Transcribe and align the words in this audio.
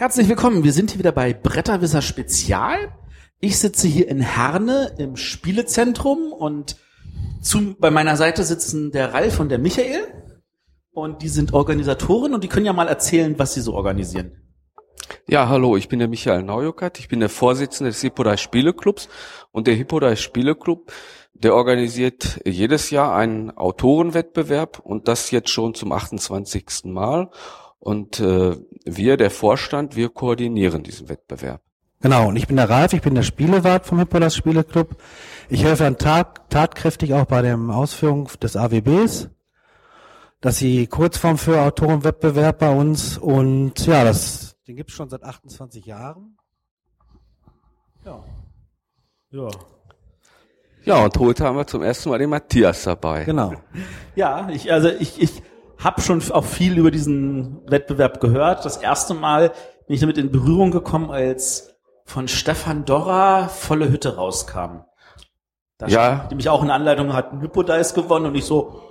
Herzlich 0.00 0.30
willkommen. 0.30 0.64
Wir 0.64 0.72
sind 0.72 0.92
hier 0.92 0.98
wieder 0.98 1.12
bei 1.12 1.34
Bretterwisser 1.34 2.00
Spezial. 2.00 2.90
Ich 3.38 3.58
sitze 3.58 3.86
hier 3.86 4.08
in 4.08 4.22
Herne 4.22 4.94
im 4.96 5.14
Spielezentrum 5.16 6.32
und 6.32 6.78
zu, 7.42 7.76
bei 7.78 7.90
meiner 7.90 8.16
Seite 8.16 8.42
sitzen 8.44 8.92
der 8.92 9.12
Ralf 9.12 9.40
und 9.40 9.50
der 9.50 9.58
Michael. 9.58 10.00
Und 10.90 11.20
die 11.20 11.28
sind 11.28 11.52
Organisatoren 11.52 12.32
und 12.32 12.42
die 12.42 12.48
können 12.48 12.64
ja 12.64 12.72
mal 12.72 12.88
erzählen, 12.88 13.38
was 13.38 13.52
sie 13.52 13.60
so 13.60 13.74
organisieren. 13.74 14.40
Ja, 15.28 15.50
hallo, 15.50 15.76
ich 15.76 15.88
bin 15.88 15.98
der 15.98 16.08
Michael 16.08 16.44
Naujokat, 16.44 16.98
ich 16.98 17.08
bin 17.08 17.20
der 17.20 17.28
Vorsitzende 17.28 17.90
des 17.90 18.00
Hippodai 18.00 18.38
Spieleclubs 18.38 19.10
und 19.52 19.66
der 19.66 19.74
Hippodai 19.74 20.16
Spieleclub, 20.16 20.90
der 21.34 21.54
organisiert 21.54 22.40
jedes 22.46 22.88
Jahr 22.88 23.14
einen 23.14 23.50
Autorenwettbewerb 23.50 24.78
und 24.78 25.08
das 25.08 25.30
jetzt 25.30 25.50
schon 25.50 25.74
zum 25.74 25.92
28. 25.92 26.84
Mal 26.84 27.28
und 27.80 28.20
äh, 28.20 28.56
wir, 28.84 29.16
der 29.16 29.30
Vorstand, 29.30 29.96
wir 29.96 30.10
koordinieren 30.10 30.82
diesen 30.82 31.08
Wettbewerb. 31.08 31.62
Genau, 32.02 32.28
und 32.28 32.36
ich 32.36 32.46
bin 32.46 32.56
der 32.56 32.70
Ralf, 32.70 32.92
ich 32.92 33.02
bin 33.02 33.14
der 33.14 33.22
Spielewart 33.22 33.84
vom 33.84 33.98
Hippolas 33.98 34.34
Spieleclub. 34.34 34.96
Ich 35.50 35.64
helfe 35.64 35.84
dann 35.84 35.98
tat, 35.98 36.48
tatkräftig 36.48 37.12
auch 37.12 37.26
bei 37.26 37.42
der 37.42 37.58
Ausführung 37.58 38.30
des 38.40 38.56
AWBs. 38.56 39.28
Das 40.40 40.54
ist 40.54 40.60
die 40.62 40.86
Kurzform 40.86 41.36
für 41.36 41.60
Autorenwettbewerb 41.60 42.60
bei 42.60 42.74
uns 42.74 43.18
und 43.18 43.86
ja, 43.86 44.04
das, 44.04 44.56
den 44.66 44.76
gibt's 44.76 44.94
schon 44.94 45.10
seit 45.10 45.22
28 45.22 45.84
Jahren. 45.84 46.38
Ja. 48.06 48.24
Ja. 49.30 49.48
Ja, 50.84 51.04
und 51.04 51.18
heute 51.18 51.44
haben 51.44 51.56
wir 51.56 51.66
zum 51.66 51.82
ersten 51.82 52.08
Mal 52.08 52.18
den 52.18 52.30
Matthias 52.30 52.84
dabei. 52.84 53.24
Genau. 53.24 53.52
Ja, 54.16 54.48
ich, 54.48 54.72
also 54.72 54.88
ich, 54.88 55.20
ich 55.20 55.42
habe 55.82 56.00
schon 56.00 56.22
auch 56.30 56.44
viel 56.44 56.78
über 56.78 56.90
diesen 56.90 57.62
Wettbewerb 57.70 58.20
gehört. 58.20 58.64
Das 58.64 58.76
erste 58.76 59.14
Mal 59.14 59.52
bin 59.86 59.94
ich 59.94 60.00
damit 60.00 60.18
in 60.18 60.30
Berührung 60.30 60.70
gekommen, 60.70 61.10
als 61.10 61.74
von 62.04 62.28
Stefan 62.28 62.84
Dorra 62.84 63.48
volle 63.48 63.88
Hütte 63.90 64.16
rauskam. 64.16 64.84
Da 65.78 65.86
ja. 65.86 66.26
Nämlich 66.28 66.48
auch 66.48 66.62
eine 66.62 66.74
Anleitung 66.74 67.14
hat 67.14 67.32
ein 67.32 67.40
Hypodice 67.40 67.94
gewonnen 67.94 68.26
und 68.26 68.34
ich 68.34 68.44
so, 68.44 68.82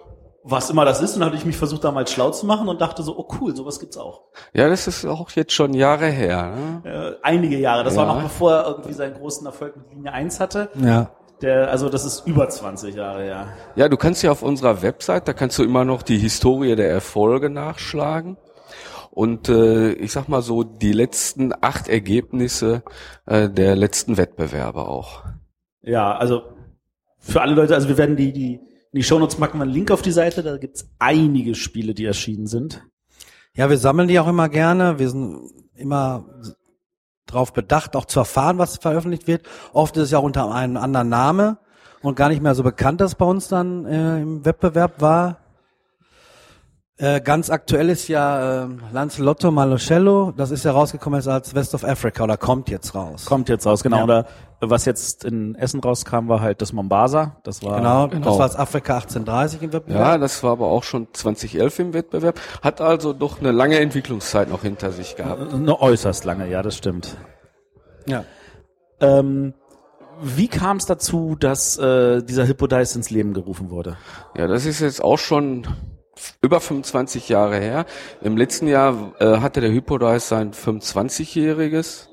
was 0.43 0.69
immer 0.69 0.85
das 0.85 1.01
ist, 1.01 1.13
und 1.13 1.19
dann 1.19 1.29
hatte 1.29 1.37
ich 1.37 1.45
mich 1.45 1.57
versucht, 1.57 1.83
da 1.83 1.91
mal 1.91 2.07
schlau 2.07 2.31
zu 2.31 2.45
machen 2.45 2.67
und 2.67 2.81
dachte 2.81 3.03
so, 3.03 3.15
oh 3.17 3.27
cool, 3.39 3.55
sowas 3.55 3.79
gibt's 3.79 3.97
auch. 3.97 4.23
Ja, 4.53 4.67
das 4.69 4.87
ist 4.87 5.05
auch 5.05 5.29
jetzt 5.31 5.53
schon 5.53 5.73
Jahre 5.73 6.07
her. 6.07 6.55
Ne? 6.83 6.89
Äh, 6.89 7.15
einige 7.21 7.57
Jahre. 7.57 7.83
Das 7.83 7.95
ja. 7.95 8.01
war 8.01 8.15
noch 8.15 8.23
bevor 8.23 8.53
er 8.53 8.67
irgendwie 8.67 8.93
seinen 8.93 9.13
großen 9.13 9.45
Erfolg 9.45 9.77
mit 9.77 9.91
Linie 9.93 10.13
1 10.13 10.39
hatte. 10.39 10.69
Ja. 10.75 11.11
Der, 11.41 11.69
also 11.69 11.89
das 11.89 12.05
ist 12.05 12.27
über 12.27 12.49
20 12.49 12.95
Jahre, 12.95 13.27
ja. 13.27 13.47
Ja, 13.75 13.87
du 13.87 13.97
kannst 13.97 14.23
ja 14.23 14.31
auf 14.31 14.41
unserer 14.41 14.81
Website, 14.81 15.27
da 15.27 15.33
kannst 15.33 15.57
du 15.57 15.63
immer 15.63 15.85
noch 15.85 16.03
die 16.03 16.17
Historie 16.17 16.75
der 16.75 16.89
Erfolge 16.89 17.49
nachschlagen. 17.49 18.37
Und 19.11 19.49
äh, 19.49 19.93
ich 19.93 20.11
sag 20.11 20.27
mal 20.27 20.41
so, 20.41 20.63
die 20.63 20.91
letzten 20.91 21.51
acht 21.61 21.87
Ergebnisse 21.87 22.83
äh, 23.25 23.49
der 23.49 23.75
letzten 23.75 24.17
Wettbewerbe 24.17 24.87
auch. 24.87 25.23
Ja, 25.81 26.15
also 26.15 26.43
für 27.17 27.41
alle 27.41 27.55
Leute, 27.55 27.75
also 27.75 27.87
wir 27.89 27.97
werden 27.97 28.15
die, 28.15 28.31
die, 28.31 28.53
in 28.55 28.61
die 28.93 29.03
Shownotes 29.03 29.39
machen 29.39 29.59
wir 29.59 29.63
einen 29.63 29.73
Link 29.73 29.91
auf 29.91 30.01
die 30.01 30.11
Seite, 30.11 30.43
da 30.43 30.57
gibt's 30.57 30.89
einige 30.99 31.55
Spiele, 31.55 31.93
die 31.93 32.05
erschienen 32.05 32.47
sind. 32.47 32.83
Ja, 33.53 33.69
wir 33.69 33.77
sammeln 33.77 34.07
die 34.07 34.19
auch 34.19 34.27
immer 34.27 34.47
gerne. 34.49 34.99
Wir 34.99 35.09
sind 35.09 35.51
immer 35.75 36.25
darauf 37.31 37.53
bedacht, 37.53 37.95
auch 37.95 38.05
zu 38.05 38.19
erfahren, 38.19 38.57
was 38.57 38.77
veröffentlicht 38.77 39.27
wird. 39.27 39.45
Oft 39.73 39.97
ist 39.97 40.03
es 40.03 40.11
ja 40.11 40.19
unter 40.19 40.53
einem 40.53 40.77
anderen 40.77 41.09
Name 41.09 41.57
und 42.01 42.15
gar 42.15 42.29
nicht 42.29 42.41
mehr 42.41 42.55
so 42.55 42.63
bekannt, 42.63 43.01
dass 43.01 43.15
bei 43.15 43.25
uns 43.25 43.47
dann 43.47 43.85
äh, 43.85 44.21
im 44.21 44.45
Wettbewerb 44.45 45.01
war. 45.01 45.37
Äh, 47.01 47.21
ganz 47.21 47.49
aktuell 47.49 47.89
ist 47.89 48.09
ja 48.09 48.65
äh, 48.65 48.67
Lancelotto 48.91 49.51
Malocello, 49.51 50.33
das 50.35 50.51
ist 50.51 50.65
ja 50.65 50.73
rausgekommen 50.73 51.25
als 51.25 51.55
West 51.55 51.73
of 51.73 51.85
Africa 51.85 52.25
oder 52.25 52.35
kommt 52.35 52.69
jetzt 52.69 52.93
raus. 52.93 53.23
Kommt 53.23 53.47
jetzt 53.47 53.65
raus, 53.65 53.83
genau. 53.83 53.99
Ja. 53.99 54.03
Oder 54.03 54.25
was 54.59 54.83
jetzt 54.83 55.23
in 55.23 55.55
Essen 55.55 55.79
rauskam, 55.79 56.27
war 56.27 56.41
halt 56.41 56.61
das 56.61 56.73
Mombasa. 56.73 57.37
Das 57.43 57.63
war 57.63 57.77
genau, 57.77 58.09
genau. 58.09 58.25
das 58.25 58.37
war 58.37 58.47
das 58.47 58.57
Afrika 58.57 58.95
1830 58.95 59.61
im 59.61 59.71
Wettbewerb. 59.71 60.01
Ja, 60.01 60.17
das 60.17 60.43
war 60.43 60.51
aber 60.51 60.67
auch 60.67 60.83
schon 60.83 61.07
2011 61.13 61.79
im 61.79 61.93
Wettbewerb. 61.93 62.37
Hat 62.61 62.81
also 62.81 63.13
doch 63.13 63.39
eine 63.39 63.53
lange 63.53 63.79
Entwicklungszeit 63.79 64.49
noch 64.49 64.63
hinter 64.63 64.91
sich 64.91 65.15
gehabt. 65.15 65.53
Eine 65.53 65.79
äußerst 65.79 66.25
lange, 66.25 66.49
ja, 66.49 66.61
das 66.61 66.75
stimmt. 66.75 67.15
Ja. 68.07 68.25
Ähm, 68.99 69.53
wie 70.21 70.49
kam 70.49 70.75
es 70.75 70.85
dazu, 70.85 71.37
dass 71.39 71.77
äh, 71.77 72.21
dieser 72.23 72.43
Hippodice 72.43 72.97
ins 72.97 73.09
Leben 73.09 73.33
gerufen 73.33 73.69
wurde? 73.69 73.95
Ja, 74.35 74.47
das 74.47 74.65
ist 74.65 74.81
jetzt 74.81 75.01
auch 75.01 75.17
schon 75.17 75.65
über 76.41 76.59
25 76.59 77.29
Jahre 77.29 77.59
her. 77.59 77.85
Im 78.21 78.37
letzten 78.37 78.67
Jahr 78.67 79.13
äh, 79.19 79.37
hatte 79.37 79.61
der 79.61 79.71
Hypodice 79.71 80.27
sein 80.27 80.53
25-jähriges 80.53 82.07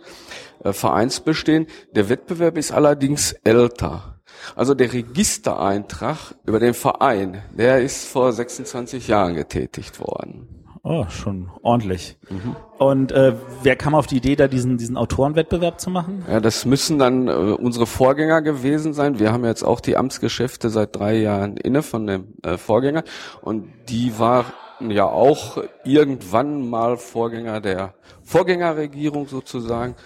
äh, 0.64 0.72
Vereinsbestehen. 0.72 1.66
Der 1.92 2.08
Wettbewerb 2.08 2.56
ist 2.58 2.72
allerdings 2.72 3.32
älter. 3.44 4.20
Also 4.54 4.74
der 4.74 4.92
Registereintrag 4.92 6.34
über 6.44 6.60
den 6.60 6.74
Verein, 6.74 7.42
der 7.52 7.80
ist 7.80 8.06
vor 8.06 8.32
26 8.32 9.08
Jahren 9.08 9.34
getätigt 9.34 9.98
worden. 10.00 10.65
Oh, 10.88 11.04
schon 11.08 11.50
ordentlich. 11.62 12.16
Mhm. 12.30 12.54
Und 12.78 13.10
äh, 13.10 13.34
wer 13.64 13.74
kam 13.74 13.96
auf 13.96 14.06
die 14.06 14.18
Idee, 14.18 14.36
da 14.36 14.46
diesen, 14.46 14.78
diesen 14.78 14.96
Autorenwettbewerb 14.96 15.80
zu 15.80 15.90
machen? 15.90 16.24
Ja, 16.30 16.38
das 16.38 16.64
müssen 16.64 17.00
dann 17.00 17.26
äh, 17.26 17.32
unsere 17.32 17.86
Vorgänger 17.86 18.40
gewesen 18.40 18.92
sein. 18.92 19.18
Wir 19.18 19.32
haben 19.32 19.44
jetzt 19.44 19.64
auch 19.64 19.80
die 19.80 19.96
Amtsgeschäfte 19.96 20.70
seit 20.70 20.94
drei 20.94 21.16
Jahren 21.16 21.56
inne 21.56 21.82
von 21.82 22.06
dem 22.06 22.34
äh, 22.44 22.56
Vorgänger. 22.56 23.02
Und 23.42 23.68
die 23.88 24.16
war 24.20 24.44
ja 24.78 25.06
auch 25.06 25.60
irgendwann 25.82 26.70
mal 26.70 26.98
Vorgänger 26.98 27.60
der 27.60 27.94
Vorgängerregierung 28.22 29.26
sozusagen. 29.26 29.96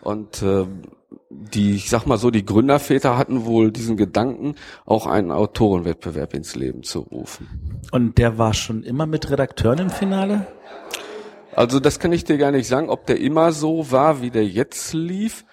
Und 0.00 0.40
äh, 0.40 0.64
die, 1.28 1.74
ich 1.74 1.90
sag 1.90 2.06
mal 2.06 2.18
so, 2.18 2.30
die 2.30 2.44
Gründerväter 2.44 3.16
hatten 3.16 3.44
wohl 3.44 3.72
diesen 3.72 3.96
Gedanken, 3.96 4.54
auch 4.84 5.06
einen 5.06 5.30
Autorenwettbewerb 5.30 6.34
ins 6.34 6.54
Leben 6.54 6.82
zu 6.82 7.00
rufen. 7.00 7.80
Und 7.92 8.18
der 8.18 8.38
war 8.38 8.54
schon 8.54 8.82
immer 8.82 9.06
mit 9.06 9.30
Redakteuren 9.30 9.78
im 9.78 9.90
Finale? 9.90 10.46
Also 11.54 11.80
das 11.80 11.98
kann 11.98 12.12
ich 12.12 12.24
dir 12.24 12.38
gar 12.38 12.52
nicht 12.52 12.68
sagen, 12.68 12.88
ob 12.90 13.06
der 13.06 13.20
immer 13.20 13.52
so 13.52 13.90
war, 13.90 14.22
wie 14.22 14.30
der 14.30 14.46
jetzt 14.46 14.92
lief. 14.92 15.44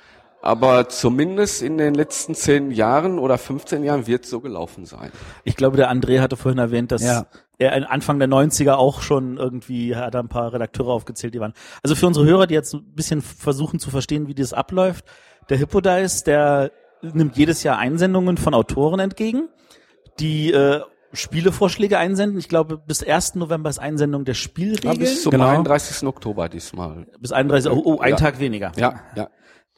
Aber 0.41 0.87
zumindest 0.87 1.63
in 1.63 1.77
den 1.77 1.95
letzten 1.95 2.35
zehn 2.35 2.71
Jahren 2.71 3.17
oder 3.17 3.37
15 3.37 3.83
Jahren 3.83 4.05
wird 4.07 4.23
es 4.23 4.29
so 4.29 4.39
gelaufen 4.39 4.85
sein. 4.85 5.11
Ich 5.43 5.55
glaube, 5.55 5.77
der 5.77 5.91
André 5.91 6.21
hatte 6.21 6.37
vorhin 6.37 6.59
erwähnt, 6.59 6.91
dass 6.91 7.03
ja. 7.03 7.25
er 7.57 7.91
Anfang 7.91 8.19
der 8.19 8.29
90er 8.29 8.73
auch 8.73 9.01
schon 9.01 9.37
irgendwie, 9.37 9.95
hat 9.95 10.13
er 10.13 10.21
ein 10.21 10.29
paar 10.29 10.53
Redakteure 10.53 10.89
aufgezählt, 10.89 11.33
die 11.33 11.39
waren. 11.39 11.53
Also 11.83 11.95
für 11.95 12.05
unsere 12.05 12.25
Hörer, 12.25 12.45
die 12.45 12.53
jetzt 12.53 12.73
ein 12.75 12.93
bisschen 12.93 13.21
versuchen 13.21 13.79
zu 13.79 13.89
verstehen, 13.89 14.27
wie 14.27 14.35
das 14.35 14.53
abläuft, 14.53 15.05
der 15.49 15.57
Hippodice, 15.57 16.23
der 16.23 16.71
nimmt 17.01 17.37
jedes 17.37 17.63
Jahr 17.63 17.77
Einsendungen 17.77 18.37
von 18.37 18.53
Autoren 18.53 18.99
entgegen, 18.99 19.49
die 20.19 20.51
äh, 20.51 20.81
Spielevorschläge 21.13 21.97
einsenden. 21.97 22.39
Ich 22.39 22.49
glaube, 22.49 22.77
bis 22.77 23.03
1. 23.03 23.35
November 23.35 23.69
ist 23.69 23.79
Einsendung 23.79 24.25
der 24.25 24.33
Spielregeln. 24.33 24.93
Ja, 24.93 24.99
bis 24.99 25.23
zum 25.23 25.31
genau. 25.31 25.47
31. 25.47 26.07
Oktober 26.07 26.49
diesmal. 26.49 27.07
Bis 27.19 27.31
31. 27.31 27.71
Oh, 27.71 27.81
oh 27.85 27.99
ein 27.99 28.11
ja. 28.11 28.15
Tag 28.15 28.39
weniger. 28.39 28.71
Ja, 28.75 29.01
ja. 29.15 29.29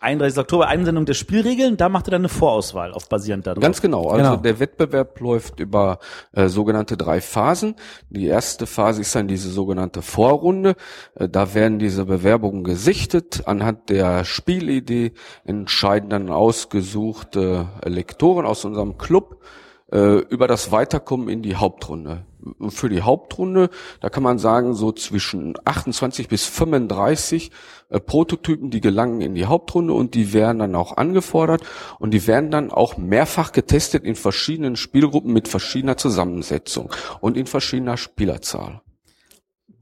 31. 0.01 0.39
Oktober 0.39 0.67
Einsendung 0.67 1.05
der 1.05 1.13
Spielregeln, 1.13 1.75
da 1.75 1.89
macht 1.89 2.07
er 2.07 2.11
dann 2.11 2.21
eine 2.21 2.29
Vorauswahl 2.29 2.93
auf 2.93 3.09
basierend 3.09 3.47
darauf. 3.47 3.61
Ganz 3.61 3.81
genau. 3.81 4.09
Also 4.09 4.31
genau. 4.31 4.35
der 4.37 4.59
Wettbewerb 4.59 5.19
läuft 5.19 5.59
über 5.59 5.99
äh, 6.31 6.47
sogenannte 6.47 6.95
drei 6.95 7.19
Phasen. 7.19 7.75
Die 8.09 8.27
erste 8.27 8.65
Phase 8.65 9.01
ist 9.01 9.13
dann 9.15 9.27
diese 9.27 9.49
sogenannte 9.49 10.01
Vorrunde. 10.01 10.75
Äh, 11.15 11.27
da 11.27 11.53
werden 11.53 11.79
diese 11.79 12.05
Bewerbungen 12.05 12.63
gesichtet. 12.63 13.43
Anhand 13.45 13.89
der 13.89 14.23
Spielidee 14.23 15.11
entscheiden 15.43 16.09
dann 16.09 16.29
ausgesuchte 16.29 17.67
Lektoren 17.83 18.45
aus 18.45 18.63
unserem 18.63 18.97
Club 18.97 19.41
äh, 19.91 20.19
über 20.29 20.47
das 20.47 20.71
Weiterkommen 20.71 21.29
in 21.29 21.41
die 21.41 21.55
Hauptrunde 21.55 22.25
für 22.69 22.89
die 22.89 23.01
Hauptrunde, 23.01 23.69
da 24.01 24.09
kann 24.09 24.23
man 24.23 24.39
sagen, 24.39 24.73
so 24.73 24.91
zwischen 24.91 25.55
28 25.65 26.27
bis 26.27 26.45
35 26.45 27.51
äh, 27.89 27.99
Prototypen, 27.99 28.69
die 28.69 28.81
gelangen 28.81 29.21
in 29.21 29.35
die 29.35 29.45
Hauptrunde 29.45 29.93
und 29.93 30.15
die 30.15 30.33
werden 30.33 30.59
dann 30.59 30.75
auch 30.75 30.97
angefordert 30.97 31.63
und 31.99 32.11
die 32.11 32.27
werden 32.27 32.51
dann 32.51 32.71
auch 32.71 32.97
mehrfach 32.97 33.51
getestet 33.51 34.03
in 34.03 34.15
verschiedenen 34.15 34.75
Spielgruppen 34.75 35.33
mit 35.33 35.47
verschiedener 35.47 35.97
Zusammensetzung 35.97 36.91
und 37.19 37.37
in 37.37 37.45
verschiedener 37.45 37.97
Spielerzahl. 37.97 38.81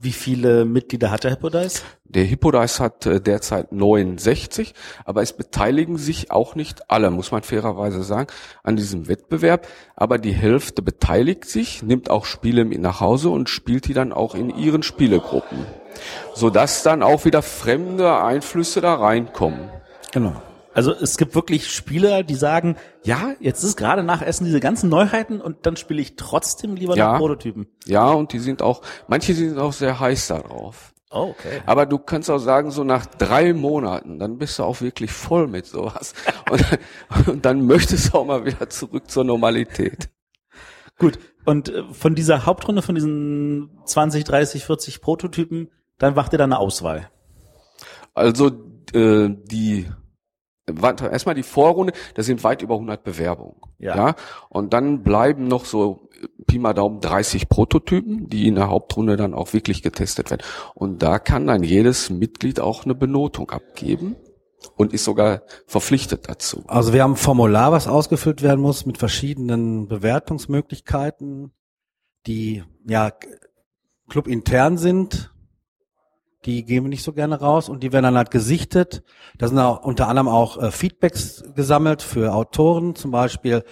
Wie 0.00 0.12
viele 0.12 0.64
Mitglieder 0.64 1.10
hat 1.10 1.24
der 1.24 1.32
Hippodice? 1.32 1.82
Der 2.04 2.22
Hippodice 2.22 2.78
hat 2.78 3.04
äh, 3.06 3.20
derzeit 3.20 3.72
69, 3.72 4.72
aber 5.04 5.22
es 5.22 5.32
beteiligen 5.32 5.98
sich 5.98 6.30
auch 6.30 6.54
nicht 6.54 6.88
alle, 6.88 7.10
muss 7.10 7.32
man 7.32 7.42
fairerweise 7.42 8.04
sagen, 8.04 8.28
an 8.62 8.76
diesem 8.76 9.08
Wettbewerb. 9.08 9.66
Aber 9.96 10.18
die 10.18 10.32
Hälfte 10.32 10.82
beteiligt 10.82 11.46
sich, 11.46 11.82
nimmt 11.82 12.10
auch 12.10 12.26
Spiele 12.26 12.64
mit 12.64 12.80
nach 12.80 13.00
Hause 13.00 13.30
und 13.30 13.48
spielt 13.48 13.88
die 13.88 13.94
dann 13.94 14.12
auch 14.12 14.36
in 14.36 14.56
ihren 14.56 14.84
Spielegruppen, 14.84 15.66
sodass 16.32 16.84
dann 16.84 17.02
auch 17.02 17.24
wieder 17.24 17.42
fremde 17.42 18.22
Einflüsse 18.22 18.80
da 18.80 18.94
reinkommen. 18.94 19.68
Genau. 20.12 20.40
Also 20.78 20.92
es 20.92 21.16
gibt 21.16 21.34
wirklich 21.34 21.72
Spieler, 21.72 22.22
die 22.22 22.36
sagen, 22.36 22.76
ja, 23.02 23.34
jetzt 23.40 23.64
ist 23.64 23.76
gerade 23.76 24.04
nach 24.04 24.22
Essen 24.22 24.44
diese 24.44 24.60
ganzen 24.60 24.88
Neuheiten 24.88 25.40
und 25.40 25.66
dann 25.66 25.76
spiele 25.76 26.00
ich 26.00 26.14
trotzdem 26.14 26.76
lieber 26.76 26.96
ja, 26.96 27.10
nach 27.10 27.18
Prototypen. 27.18 27.66
Ja, 27.86 28.12
und 28.12 28.32
die 28.32 28.38
sind 28.38 28.62
auch, 28.62 28.82
manche 29.08 29.34
sind 29.34 29.58
auch 29.58 29.72
sehr 29.72 29.98
heiß 29.98 30.28
darauf. 30.28 30.94
Oh, 31.10 31.34
okay. 31.36 31.62
Aber 31.66 31.84
du 31.84 31.98
kannst 31.98 32.30
auch 32.30 32.38
sagen, 32.38 32.70
so 32.70 32.84
nach 32.84 33.06
drei 33.06 33.54
Monaten, 33.54 34.20
dann 34.20 34.38
bist 34.38 34.60
du 34.60 34.62
auch 34.62 34.80
wirklich 34.80 35.10
voll 35.10 35.48
mit 35.48 35.66
sowas. 35.66 36.14
und, 36.52 37.28
und 37.28 37.44
dann 37.44 37.66
möchtest 37.66 38.14
du 38.14 38.18
auch 38.18 38.26
mal 38.26 38.44
wieder 38.44 38.70
zurück 38.70 39.10
zur 39.10 39.24
Normalität. 39.24 40.10
Gut. 40.96 41.18
Und 41.44 41.70
äh, 41.70 41.82
von 41.90 42.14
dieser 42.14 42.46
Hauptrunde, 42.46 42.82
von 42.82 42.94
diesen 42.94 43.80
20, 43.84 44.22
30, 44.22 44.64
40 44.64 45.00
Prototypen, 45.00 45.72
dann 45.98 46.14
macht 46.14 46.32
ihr 46.34 46.38
dann 46.38 46.52
eine 46.52 46.60
Auswahl. 46.60 47.10
Also 48.14 48.52
äh, 48.92 49.28
die 49.28 49.88
erstmal 50.68 51.34
die 51.34 51.42
Vorrunde, 51.42 51.92
da 52.14 52.22
sind 52.22 52.44
weit 52.44 52.62
über 52.62 52.74
100 52.74 53.02
Bewerbungen. 53.02 53.56
Ja. 53.78 53.96
ja. 53.96 54.14
Und 54.48 54.72
dann 54.72 55.02
bleiben 55.02 55.48
noch 55.48 55.64
so 55.64 56.08
Pi 56.46 56.58
mal 56.58 56.72
Daumen 56.72 57.00
30 57.00 57.48
Prototypen, 57.48 58.28
die 58.28 58.48
in 58.48 58.56
der 58.56 58.68
Hauptrunde 58.68 59.16
dann 59.16 59.34
auch 59.34 59.52
wirklich 59.52 59.82
getestet 59.82 60.30
werden. 60.30 60.42
Und 60.74 61.02
da 61.02 61.18
kann 61.18 61.46
dann 61.46 61.62
jedes 61.62 62.10
Mitglied 62.10 62.60
auch 62.60 62.84
eine 62.84 62.94
Benotung 62.94 63.50
abgeben 63.50 64.16
und 64.76 64.92
ist 64.92 65.04
sogar 65.04 65.42
verpflichtet 65.66 66.28
dazu. 66.28 66.64
Also 66.66 66.92
wir 66.92 67.02
haben 67.02 67.12
ein 67.12 67.16
Formular, 67.16 67.72
was 67.72 67.86
ausgefüllt 67.86 68.42
werden 68.42 68.60
muss 68.60 68.86
mit 68.86 68.98
verschiedenen 68.98 69.86
Bewertungsmöglichkeiten, 69.88 71.52
die 72.26 72.64
ja 72.86 73.12
clubintern 74.08 74.78
sind 74.78 75.32
die 76.44 76.64
geben 76.64 76.86
wir 76.86 76.90
nicht 76.90 77.02
so 77.02 77.12
gerne 77.12 77.40
raus 77.40 77.68
und 77.68 77.82
die 77.82 77.92
werden 77.92 78.04
dann 78.04 78.16
halt 78.16 78.30
gesichtet. 78.30 79.02
Da 79.38 79.48
sind 79.48 79.58
auch 79.58 79.84
unter 79.84 80.08
anderem 80.08 80.28
auch 80.28 80.62
äh, 80.62 80.70
Feedbacks 80.70 81.42
gesammelt 81.54 82.02
für 82.02 82.32
Autoren, 82.32 82.94
zum 82.94 83.10
Beispiel 83.10 83.64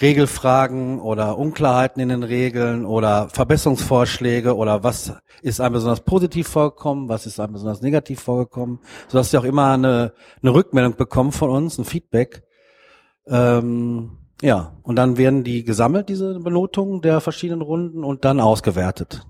Regelfragen 0.00 1.00
oder 1.00 1.38
Unklarheiten 1.38 2.00
in 2.00 2.08
den 2.08 2.22
Regeln 2.22 2.86
oder 2.86 3.28
Verbesserungsvorschläge 3.28 4.56
oder 4.56 4.82
was 4.82 5.12
ist 5.42 5.60
einem 5.60 5.74
besonders 5.74 6.02
positiv 6.02 6.48
vorgekommen, 6.48 7.08
was 7.08 7.26
ist 7.26 7.40
einem 7.40 7.54
besonders 7.54 7.82
negativ 7.82 8.20
vorgekommen, 8.20 8.80
sodass 9.08 9.30
sie 9.30 9.38
auch 9.38 9.44
immer 9.44 9.72
eine, 9.72 10.12
eine 10.42 10.54
Rückmeldung 10.54 10.96
bekommen 10.96 11.32
von 11.32 11.50
uns, 11.50 11.78
ein 11.78 11.84
Feedback. 11.84 12.44
Ähm, 13.26 14.18
ja, 14.42 14.78
und 14.82 14.96
dann 14.96 15.18
werden 15.18 15.44
die 15.44 15.64
gesammelt, 15.64 16.08
diese 16.08 16.38
Benotungen 16.40 17.02
der 17.02 17.20
verschiedenen 17.20 17.60
Runden 17.60 18.04
und 18.04 18.24
dann 18.24 18.40
ausgewertet. 18.40 19.26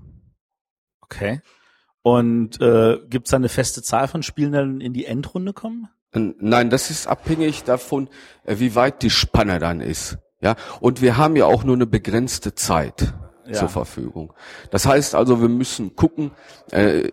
Okay. 1.01 1.41
Und 2.03 2.61
äh, 2.61 2.99
gibt 3.09 3.27
es 3.27 3.31
da 3.31 3.37
eine 3.37 3.49
feste 3.49 3.83
Zahl 3.83 4.09
von 4.09 4.23
Spielen, 4.23 4.53
die 4.53 4.59
dann 4.59 4.81
in 4.81 4.93
die 4.93 5.05
Endrunde 5.05 5.53
kommen? 5.53 5.89
Nein, 6.13 6.71
das 6.71 6.91
ist 6.91 7.07
abhängig 7.07 7.65
davon, 7.65 8.09
äh, 8.45 8.57
wie 8.59 8.75
weit 8.75 9.03
die 9.03 9.11
Spanne 9.11 9.59
dann 9.59 9.81
ist. 9.81 10.19
Ja, 10.41 10.57
und 10.81 11.03
wir 11.03 11.19
haben 11.19 11.37
ja 11.37 11.45
auch 11.45 11.65
nur 11.65 11.77
eine 11.77 11.87
begrenzte 11.87 12.55
Zeit 12.55 13.13
ja. 13.47 13.53
zur 13.53 13.69
Verfügung. 13.69 14.33
Das 14.71 14.87
heißt 14.87 15.15
also, 15.15 15.41
wir 15.41 15.49
müssen 15.49 15.95
gucken, 15.97 16.33
äh, 16.73 17.11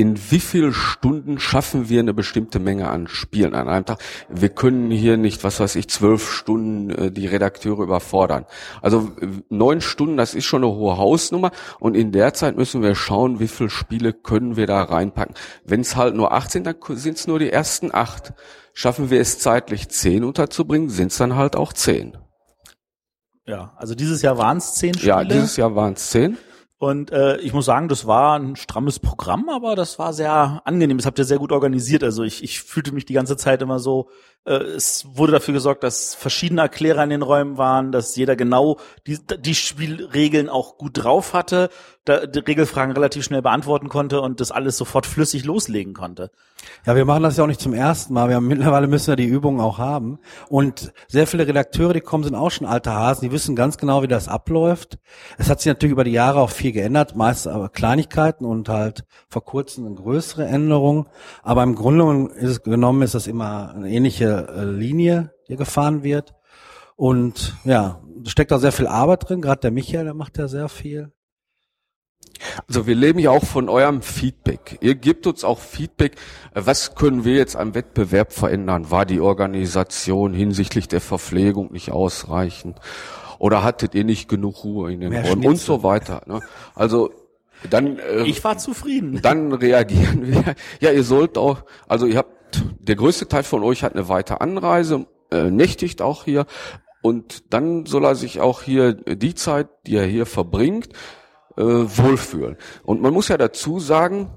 in 0.00 0.16
wie 0.30 0.38
viel 0.38 0.72
Stunden 0.72 1.40
schaffen 1.40 1.88
wir 1.88 1.98
eine 1.98 2.14
bestimmte 2.14 2.60
Menge 2.60 2.88
an 2.88 3.08
Spielen 3.08 3.52
an 3.52 3.68
einem 3.68 3.84
Tag? 3.84 3.98
Wir 4.28 4.48
können 4.48 4.92
hier 4.92 5.16
nicht, 5.16 5.42
was 5.42 5.58
weiß 5.58 5.74
ich, 5.74 5.88
zwölf 5.88 6.30
Stunden 6.30 6.90
äh, 6.90 7.10
die 7.10 7.26
Redakteure 7.26 7.82
überfordern. 7.82 8.46
Also 8.80 9.10
neun 9.48 9.80
Stunden, 9.80 10.16
das 10.16 10.34
ist 10.34 10.44
schon 10.44 10.62
eine 10.62 10.72
hohe 10.72 10.96
Hausnummer 10.98 11.50
und 11.80 11.96
in 11.96 12.12
der 12.12 12.32
Zeit 12.32 12.56
müssen 12.56 12.80
wir 12.80 12.94
schauen, 12.94 13.40
wie 13.40 13.48
viele 13.48 13.70
Spiele 13.70 14.12
können 14.12 14.56
wir 14.56 14.68
da 14.68 14.84
reinpacken. 14.84 15.34
Wenn 15.64 15.80
es 15.80 15.96
halt 15.96 16.14
nur 16.14 16.32
acht 16.32 16.52
sind, 16.52 16.68
dann 16.68 16.76
sind 16.90 17.18
es 17.18 17.26
nur 17.26 17.40
die 17.40 17.50
ersten 17.50 17.92
acht. 17.92 18.34
Schaffen 18.74 19.10
wir 19.10 19.20
es 19.20 19.40
zeitlich 19.40 19.88
zehn 19.88 20.22
unterzubringen, 20.22 20.90
sind 20.90 21.10
es 21.10 21.18
dann 21.18 21.34
halt 21.34 21.56
auch 21.56 21.72
zehn. 21.72 22.16
Ja, 23.46 23.72
also 23.76 23.96
dieses 23.96 24.22
Jahr 24.22 24.38
waren 24.38 24.58
es 24.58 24.74
zehn 24.74 24.94
Spiele. 24.94 25.08
Ja, 25.08 25.24
dieses 25.24 25.56
Jahr 25.56 25.74
waren 25.74 25.94
es 25.94 26.10
zehn. 26.10 26.38
Und 26.78 27.10
äh, 27.10 27.38
ich 27.38 27.52
muss 27.52 27.66
sagen, 27.66 27.88
das 27.88 28.06
war 28.06 28.38
ein 28.38 28.54
strammes 28.54 29.00
Programm, 29.00 29.48
aber 29.48 29.74
das 29.74 29.98
war 29.98 30.12
sehr 30.12 30.62
angenehm. 30.64 30.96
Das 30.96 31.06
habt 31.06 31.18
ihr 31.18 31.24
sehr 31.24 31.38
gut 31.38 31.50
organisiert. 31.50 32.04
Also 32.04 32.22
ich, 32.22 32.44
ich 32.44 32.62
fühlte 32.62 32.92
mich 32.92 33.04
die 33.04 33.14
ganze 33.14 33.36
Zeit 33.36 33.62
immer 33.62 33.80
so, 33.80 34.10
es 34.48 35.06
wurde 35.14 35.32
dafür 35.32 35.54
gesorgt, 35.54 35.84
dass 35.84 36.14
verschiedene 36.14 36.62
Erklärer 36.62 37.04
in 37.04 37.10
den 37.10 37.22
Räumen 37.22 37.58
waren, 37.58 37.92
dass 37.92 38.16
jeder 38.16 38.36
genau 38.36 38.78
die, 39.06 39.18
die 39.40 39.54
Spielregeln 39.54 40.48
auch 40.48 40.78
gut 40.78 40.92
drauf 40.94 41.34
hatte, 41.34 41.68
die 42.08 42.38
Regelfragen 42.38 42.92
relativ 42.92 43.24
schnell 43.24 43.42
beantworten 43.42 43.88
konnte 43.88 44.20
und 44.20 44.40
das 44.40 44.50
alles 44.50 44.78
sofort 44.78 45.06
flüssig 45.06 45.44
loslegen 45.44 45.92
konnte. 45.92 46.30
Ja, 46.86 46.96
wir 46.96 47.04
machen 47.04 47.22
das 47.22 47.36
ja 47.36 47.44
auch 47.44 47.48
nicht 47.48 47.60
zum 47.60 47.74
ersten 47.74 48.14
Mal. 48.14 48.28
Wir 48.28 48.36
haben, 48.36 48.46
mittlerweile 48.48 48.86
müssen 48.86 49.08
wir 49.08 49.16
die 49.16 49.26
Übungen 49.26 49.60
auch 49.60 49.78
haben. 49.78 50.18
Und 50.48 50.92
sehr 51.06 51.26
viele 51.26 51.46
Redakteure, 51.46 51.92
die 51.92 52.00
kommen, 52.00 52.24
sind 52.24 52.34
auch 52.34 52.50
schon 52.50 52.66
alte 52.66 52.92
Hasen. 52.92 53.28
Die 53.28 53.32
wissen 53.32 53.56
ganz 53.56 53.76
genau, 53.76 54.02
wie 54.02 54.08
das 54.08 54.28
abläuft. 54.28 54.98
Es 55.36 55.50
hat 55.50 55.60
sich 55.60 55.66
natürlich 55.66 55.92
über 55.92 56.04
die 56.04 56.12
Jahre 56.12 56.40
auch 56.40 56.50
viel 56.50 56.72
geändert, 56.72 57.14
meist 57.14 57.46
aber 57.46 57.68
Kleinigkeiten 57.68 58.44
und 58.44 58.68
halt 58.68 59.04
vor 59.28 59.44
kurzem 59.44 59.94
größere 59.94 60.46
Änderung. 60.46 61.08
Aber 61.42 61.62
im 61.62 61.74
Grunde 61.74 62.32
ist 62.34 62.50
es 62.50 62.62
genommen, 62.62 63.02
ist 63.02 63.14
das 63.14 63.26
immer 63.26 63.74
eine 63.74 63.90
ähnliche 63.90 64.37
äh, 64.40 64.64
Linie, 64.64 65.32
die 65.48 65.56
gefahren 65.56 66.02
wird. 66.02 66.34
Und 66.96 67.54
ja, 67.64 68.02
steckt 68.26 68.50
da 68.50 68.58
sehr 68.58 68.72
viel 68.72 68.86
Arbeit 68.86 69.28
drin. 69.28 69.40
Gerade 69.40 69.60
der 69.60 69.70
Michael, 69.70 70.04
der 70.04 70.14
macht 70.14 70.38
ja 70.38 70.48
sehr 70.48 70.68
viel. 70.68 71.12
Also 72.66 72.86
wir 72.86 72.94
leben 72.94 73.18
ja 73.18 73.30
auch 73.30 73.44
von 73.44 73.68
eurem 73.68 74.02
Feedback. 74.02 74.78
Ihr 74.80 74.94
gebt 74.94 75.26
uns 75.26 75.44
auch 75.44 75.58
Feedback. 75.58 76.16
Was 76.54 76.94
können 76.94 77.24
wir 77.24 77.34
jetzt 77.34 77.56
am 77.56 77.74
Wettbewerb 77.74 78.32
verändern? 78.32 78.90
War 78.90 79.06
die 79.06 79.20
Organisation 79.20 80.32
hinsichtlich 80.34 80.88
der 80.88 81.00
Verpflegung 81.00 81.72
nicht 81.72 81.90
ausreichend? 81.90 82.78
Oder 83.38 83.62
hattet 83.62 83.94
ihr 83.94 84.04
nicht 84.04 84.28
genug 84.28 84.64
Ruhe 84.64 84.92
in 84.92 85.00
den 85.00 85.10
Mehr 85.10 85.24
Räumen 85.24 85.46
und 85.46 85.58
so 85.58 85.82
weiter? 85.82 86.22
Ne? 86.26 86.40
Also 86.74 87.10
dann 87.70 87.98
äh, 87.98 88.22
ich 88.22 88.42
war 88.44 88.58
zufrieden. 88.58 89.20
Dann 89.22 89.52
reagieren 89.52 90.26
wir. 90.26 90.54
Ja, 90.80 90.90
ihr 90.90 91.04
sollt 91.04 91.38
auch. 91.38 91.64
Also 91.88 92.06
ihr 92.06 92.18
habt 92.18 92.37
der 92.80 92.96
größte 92.96 93.28
Teil 93.28 93.42
von 93.42 93.62
euch 93.62 93.82
hat 93.82 93.94
eine 93.94 94.08
weite 94.08 94.40
Anreise, 94.40 95.06
äh, 95.30 95.50
nächtigt 95.50 96.02
auch 96.02 96.24
hier. 96.24 96.46
Und 97.02 97.52
dann 97.52 97.86
soll 97.86 98.04
er 98.04 98.14
sich 98.14 98.40
auch 98.40 98.62
hier 98.62 98.92
die 98.92 99.34
Zeit, 99.34 99.68
die 99.86 99.96
er 99.96 100.06
hier 100.06 100.26
verbringt, 100.26 100.88
äh, 101.56 101.62
wohlfühlen. 101.62 102.56
Und 102.82 103.00
man 103.00 103.12
muss 103.12 103.28
ja 103.28 103.36
dazu 103.36 103.78
sagen, 103.78 104.30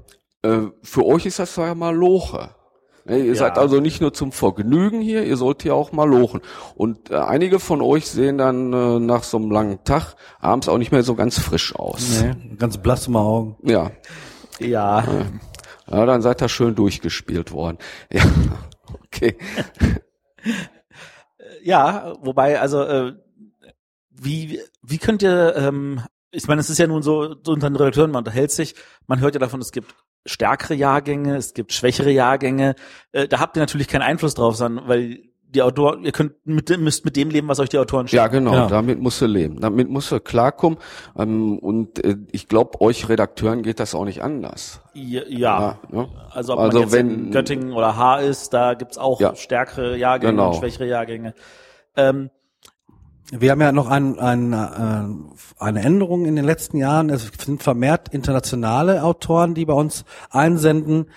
äh, 0.44 0.68
für 0.84 1.06
euch 1.06 1.26
ist 1.26 1.40
das 1.40 1.56
ja 1.56 1.76
mal 1.76 1.96
Loche. 1.96 2.56
Ne, 3.06 3.18
ihr 3.18 3.26
ja. 3.26 3.36
seid 3.36 3.58
also 3.58 3.80
nicht 3.80 4.00
nur 4.00 4.14
zum 4.14 4.32
Vergnügen 4.32 5.02
hier, 5.02 5.24
ihr 5.24 5.38
sollt 5.38 5.64
hier 5.64 5.74
auch 5.74 5.92
mal 5.92 6.08
lochen. 6.08 6.42
Und 6.76 7.10
äh, 7.10 7.16
einige 7.16 7.60
von 7.60 7.82
euch 7.82 8.08
sehen 8.08 8.38
dann 8.38 8.74
äh, 8.74 9.00
nach 9.00 9.24
so 9.24 9.38
einem 9.38 9.50
langen 9.50 9.84
Tag 9.84 10.16
abends 10.40 10.70
auch 10.70 10.78
nicht 10.78 10.92
mehr 10.92 11.04
so 11.04 11.16
ganz 11.16 11.40
frisch 11.40 11.76
aus. 11.76 12.22
Nee, 12.22 12.56
ganz 12.58 12.78
blass 12.78 13.08
im 13.08 13.16
Augen. 13.16 13.58
Ja. 13.64 13.92
Ja. 14.60 15.04
Ja, 15.04 15.04
dann 15.92 16.22
seid 16.22 16.42
ihr 16.42 16.50
schön 16.50 16.76
durchgespielt 16.76 17.52
worden. 17.52 17.78
Ja, 18.12 18.24
okay. 19.06 19.38
ja, 21.64 22.16
wobei, 22.22 22.60
also 22.60 22.84
äh, 22.84 23.14
wie, 24.10 24.60
wie 24.82 24.98
könnt 24.98 25.24
ihr 25.24 25.56
ähm, 25.56 26.02
ich 26.32 26.48
meine, 26.48 26.62
es 26.62 26.70
ist 26.70 26.78
ja 26.78 26.88
nun 26.88 27.04
so, 27.04 27.36
so 27.44 27.52
unter 27.52 27.70
den 27.70 27.76
Redakteuren, 27.76 28.12
man 28.12 28.20
unterhält 28.20 28.52
sich, 28.52 28.76
man 29.06 29.20
hört 29.20 29.36
ja 29.36 29.40
davon, 29.40 29.60
es 29.60 29.72
gibt 29.72 29.94
stärkere 30.26 30.74
Jahrgänge, 30.74 31.36
es 31.36 31.54
gibt 31.54 31.74
schwächere 31.74 32.12
Jahrgänge. 32.12 32.76
Äh, 33.12 33.28
da 33.28 33.40
habt 33.40 33.58
ihr 33.58 33.60
natürlich 33.60 33.88
keinen 33.88 34.04
Einfluss 34.04 34.36
drauf, 34.36 34.56
sondern 34.56 34.88
weil 34.88 35.31
die 35.54 35.62
Autoren, 35.62 36.04
ihr 36.06 36.12
könnt 36.12 36.34
mit, 36.46 36.70
müsst 36.80 37.04
mit 37.04 37.16
dem 37.16 37.30
leben, 37.30 37.48
was 37.48 37.60
euch 37.60 37.70
die 37.70 37.78
Autoren 37.78 38.08
schicken. 38.08 38.24
Ja, 38.24 38.28
genau, 38.28 38.54
ja. 38.54 38.68
damit 38.68 39.02
musst 39.02 39.22
du 39.22 39.26
leben. 39.26 39.60
Damit 39.60 39.90
musst 39.90 40.12
du 40.12 40.20
klarkommen. 40.20 40.80
Ähm, 41.18 41.60
und 41.60 42.04
äh, 42.04 42.18
ich 42.32 42.48
glaube, 42.48 42.80
euch 42.82 43.10
Redakteuren 43.10 43.62
geht 43.62 43.80
das 43.80 43.94
auch 43.94 44.06
nicht 44.06 44.22
anders. 44.22 44.82
Ja, 44.94 45.22
ja. 45.28 45.80
ja 45.92 46.08
also 46.32 46.54
ob 46.54 46.60
also 46.60 46.78
man 46.78 46.88
jetzt 46.88 46.94
wenn, 46.94 47.10
in 47.10 47.32
Göttingen 47.32 47.74
oder 47.74 47.98
Haar 47.98 48.22
ist, 48.22 48.54
da 48.54 48.74
gibt's 48.76 48.98
auch 48.98 49.20
ja. 49.20 49.36
stärkere 49.36 49.98
Jahrgänge 49.98 50.34
genau. 50.34 50.50
und 50.50 50.56
schwächere 50.56 50.88
Jahrgänge. 50.88 51.34
Ähm, 51.98 52.30
wir 53.32 53.52
haben 53.52 53.62
ja 53.62 53.72
noch 53.72 53.90
ein, 53.90 54.20
ein, 54.20 54.54
äh, 54.54 55.64
eine 55.64 55.82
Änderung 55.82 56.26
in 56.26 56.36
den 56.36 56.46
letzten 56.46 56.78
Jahren. 56.78 57.10
Es 57.10 57.30
sind 57.46 57.64
vermehrt 57.64 58.10
internationale 58.10 59.04
Autoren, 59.04 59.54
die 59.54 59.66
bei 59.66 59.74
uns 59.74 60.06
einsenden. 60.30 61.08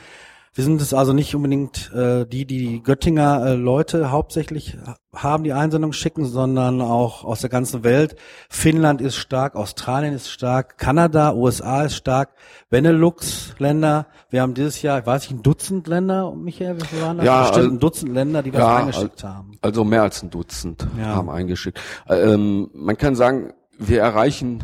Wir 0.56 0.62
sind 0.62 0.80
es 0.80 0.94
also 0.94 1.12
nicht 1.12 1.34
unbedingt 1.34 1.92
äh, 1.92 2.26
die, 2.26 2.46
die, 2.46 2.58
die 2.58 2.82
Göttinger 2.82 3.44
äh, 3.44 3.54
Leute 3.54 4.12
hauptsächlich 4.12 4.78
haben, 5.12 5.42
die 5.42 5.52
Einsendung 5.52 5.92
schicken, 5.92 6.26
sondern 6.26 6.80
auch 6.80 7.24
aus 7.24 7.40
der 7.40 7.50
ganzen 7.50 7.82
Welt. 7.82 8.14
Finnland 8.48 9.00
ist 9.00 9.16
stark, 9.16 9.56
Australien 9.56 10.14
ist 10.14 10.30
stark, 10.30 10.78
Kanada, 10.78 11.34
USA 11.34 11.82
ist 11.82 11.96
stark, 11.96 12.34
Benelux-Länder. 12.70 14.06
Wir 14.30 14.42
haben 14.42 14.54
dieses 14.54 14.80
Jahr, 14.80 15.00
ich 15.00 15.06
weiß 15.06 15.22
nicht, 15.22 15.40
ein 15.40 15.42
Dutzend 15.42 15.88
Länder, 15.88 16.32
Michael, 16.36 16.80
wie 16.80 16.86
viele 16.86 17.02
waren 17.02 17.16
das? 17.16 17.26
Ja, 17.26 17.40
Bestimmt 17.40 17.58
also, 17.58 17.70
ein 17.70 17.80
Dutzend 17.80 18.14
Länder, 18.14 18.42
die 18.44 18.52
was 18.52 18.60
ja, 18.60 18.76
eingeschickt 18.76 19.24
haben. 19.24 19.58
Also 19.60 19.84
mehr 19.84 20.02
als 20.02 20.22
ein 20.22 20.30
Dutzend 20.30 20.86
ja. 20.96 21.06
haben 21.06 21.30
eingeschickt. 21.30 21.80
Ähm, 22.08 22.70
man 22.74 22.96
kann 22.96 23.16
sagen, 23.16 23.54
wir 23.76 24.02
erreichen 24.02 24.62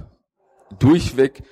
durchweg 0.79 1.43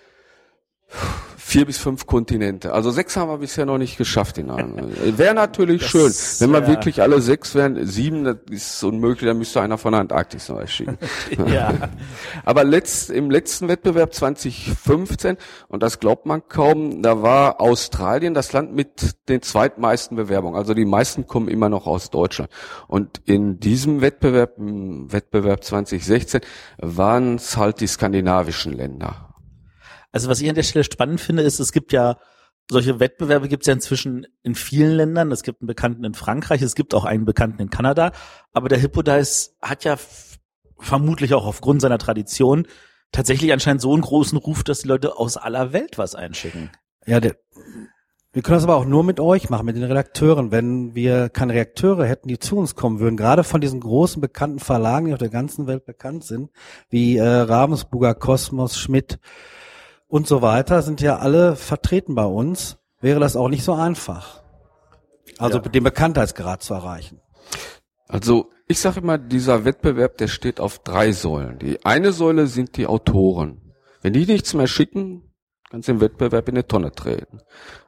vier 1.48 1.64
bis 1.64 1.78
fünf 1.78 2.04
Kontinente. 2.04 2.74
Also 2.74 2.90
sechs 2.90 3.16
haben 3.16 3.30
wir 3.30 3.38
bisher 3.38 3.64
noch 3.64 3.78
nicht 3.78 3.96
geschafft 3.96 4.36
in 4.36 4.50
einem. 4.50 4.76
Wäre 5.16 5.34
natürlich 5.34 5.80
das, 5.80 5.90
schön, 5.90 6.12
wenn 6.40 6.52
wir 6.52 6.60
ja. 6.60 6.68
wirklich 6.68 7.00
alle 7.00 7.22
sechs 7.22 7.54
wären. 7.54 7.86
Sieben, 7.86 8.24
das 8.24 8.36
ist 8.50 8.84
unmöglich, 8.84 9.26
da 9.26 9.32
müsste 9.32 9.62
einer 9.62 9.78
von 9.78 9.92
der 9.92 10.02
Antarktis 10.02 10.50
neu 10.50 10.66
schicken. 10.66 10.98
ja. 11.46 11.72
Aber 12.44 12.64
letzt, 12.64 13.08
im 13.08 13.30
letzten 13.30 13.68
Wettbewerb 13.68 14.12
2015, 14.12 15.38
und 15.68 15.82
das 15.82 16.00
glaubt 16.00 16.26
man 16.26 16.46
kaum, 16.48 17.02
da 17.02 17.22
war 17.22 17.62
Australien 17.62 18.34
das 18.34 18.52
Land 18.52 18.74
mit 18.74 19.16
den 19.30 19.40
zweitmeisten 19.40 20.18
Bewerbungen. 20.18 20.58
Also 20.58 20.74
die 20.74 20.84
meisten 20.84 21.26
kommen 21.26 21.48
immer 21.48 21.70
noch 21.70 21.86
aus 21.86 22.10
Deutschland. 22.10 22.50
Und 22.88 23.22
in 23.24 23.58
diesem 23.58 24.02
Wettbewerb, 24.02 24.58
im 24.58 25.10
Wettbewerb 25.10 25.64
2016, 25.64 26.42
waren 26.76 27.36
es 27.36 27.56
halt 27.56 27.80
die 27.80 27.86
skandinavischen 27.86 28.74
Länder. 28.74 29.27
Also 30.18 30.30
was 30.30 30.40
ich 30.40 30.48
an 30.48 30.56
der 30.56 30.64
Stelle 30.64 30.82
spannend 30.82 31.20
finde, 31.20 31.44
ist, 31.44 31.60
es 31.60 31.70
gibt 31.70 31.92
ja 31.92 32.18
solche 32.68 32.98
Wettbewerbe 32.98 33.46
gibt 33.46 33.62
es 33.62 33.68
ja 33.68 33.72
inzwischen 33.72 34.26
in 34.42 34.56
vielen 34.56 34.90
Ländern. 34.90 35.30
Es 35.30 35.44
gibt 35.44 35.62
einen 35.62 35.68
Bekannten 35.68 36.02
in 36.02 36.14
Frankreich, 36.14 36.60
es 36.60 36.74
gibt 36.74 36.92
auch 36.92 37.04
einen 37.04 37.24
Bekannten 37.24 37.62
in 37.62 37.70
Kanada. 37.70 38.10
Aber 38.52 38.68
der 38.68 38.78
Hippodice 38.78 39.56
hat 39.62 39.84
ja 39.84 39.96
vermutlich 40.76 41.34
auch 41.34 41.46
aufgrund 41.46 41.82
seiner 41.82 41.98
Tradition 41.98 42.66
tatsächlich 43.12 43.52
anscheinend 43.52 43.80
so 43.80 43.92
einen 43.92 44.02
großen 44.02 44.36
Ruf, 44.36 44.64
dass 44.64 44.80
die 44.80 44.88
Leute 44.88 45.16
aus 45.16 45.36
aller 45.36 45.72
Welt 45.72 45.98
was 45.98 46.16
einschicken. 46.16 46.72
Ja, 47.06 47.20
der, 47.20 47.36
wir 48.32 48.42
können 48.42 48.56
das 48.56 48.64
aber 48.64 48.74
auch 48.74 48.86
nur 48.86 49.04
mit 49.04 49.20
euch 49.20 49.50
machen, 49.50 49.66
mit 49.66 49.76
den 49.76 49.84
Redakteuren. 49.84 50.50
Wenn 50.50 50.96
wir 50.96 51.28
keine 51.28 51.52
Redakteure 51.52 52.06
hätten, 52.06 52.26
die 52.26 52.40
zu 52.40 52.56
uns 52.56 52.74
kommen 52.74 52.98
würden, 52.98 53.16
gerade 53.16 53.44
von 53.44 53.60
diesen 53.60 53.78
großen 53.78 54.20
bekannten 54.20 54.58
Verlagen, 54.58 55.06
die 55.06 55.12
auf 55.12 55.20
der 55.20 55.28
ganzen 55.28 55.68
Welt 55.68 55.86
bekannt 55.86 56.24
sind, 56.24 56.50
wie 56.90 57.18
äh, 57.18 57.24
Ravensburger, 57.24 58.14
Kosmos, 58.14 58.80
Schmidt, 58.80 59.20
und 60.08 60.26
so 60.26 60.42
weiter 60.42 60.82
sind 60.82 61.00
ja 61.00 61.18
alle 61.18 61.54
vertreten 61.54 62.14
bei 62.14 62.24
uns, 62.24 62.78
wäre 63.00 63.20
das 63.20 63.36
auch 63.36 63.48
nicht 63.48 63.62
so 63.62 63.74
einfach. 63.74 64.42
Also 65.38 65.58
ja. 65.58 65.68
den 65.68 65.84
Bekanntheitsgrad 65.84 66.62
zu 66.62 66.74
erreichen. 66.74 67.20
Also 68.08 68.50
ich 68.66 68.80
sage 68.80 69.00
immer, 69.00 69.18
dieser 69.18 69.64
Wettbewerb, 69.64 70.16
der 70.18 70.28
steht 70.28 70.60
auf 70.60 70.78
drei 70.80 71.12
Säulen. 71.12 71.58
Die 71.58 71.84
eine 71.84 72.12
Säule 72.12 72.46
sind 72.46 72.76
die 72.76 72.86
Autoren. 72.86 73.74
Wenn 74.00 74.12
die 74.14 74.26
nichts 74.26 74.54
mehr 74.54 74.66
schicken, 74.66 75.27
kannst 75.70 75.88
du 75.88 75.92
den 75.92 76.00
Wettbewerb 76.00 76.48
in 76.48 76.56
eine 76.56 76.66
Tonne 76.66 76.92
treten. 76.92 77.40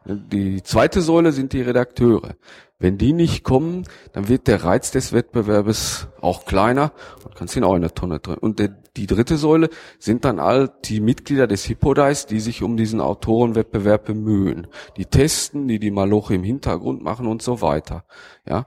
Die 0.04 0.62
zweite 0.62 1.00
Säule 1.00 1.32
sind 1.32 1.52
die 1.52 1.62
Redakteure. 1.62 2.34
Wenn 2.78 2.96
die 2.96 3.12
nicht 3.12 3.44
kommen, 3.44 3.84
dann 4.12 4.28
wird 4.28 4.46
der 4.46 4.64
Reiz 4.64 4.90
des 4.90 5.12
Wettbewerbes 5.12 6.08
auch 6.20 6.46
kleiner 6.46 6.92
und 7.24 7.34
kannst 7.34 7.54
ihn 7.54 7.64
auch 7.64 7.74
in 7.74 7.82
eine 7.82 7.92
Tonne 7.92 8.22
treten. 8.22 8.40
Und 8.40 8.58
der, 8.58 8.68
die 8.96 9.06
dritte 9.06 9.36
Säule 9.36 9.68
sind 9.98 10.24
dann 10.24 10.38
all 10.38 10.72
die 10.84 11.00
Mitglieder 11.00 11.46
des 11.46 11.64
Hippodice, 11.64 12.26
die 12.26 12.40
sich 12.40 12.62
um 12.62 12.78
diesen 12.78 13.00
Autorenwettbewerb 13.00 14.06
bemühen. 14.06 14.66
Die 14.96 15.04
testen, 15.04 15.68
die 15.68 15.78
die 15.78 15.90
Maloche 15.90 16.34
im 16.34 16.42
Hintergrund 16.42 17.02
machen 17.02 17.26
und 17.26 17.42
so 17.42 17.60
weiter. 17.60 18.04
Ja. 18.46 18.66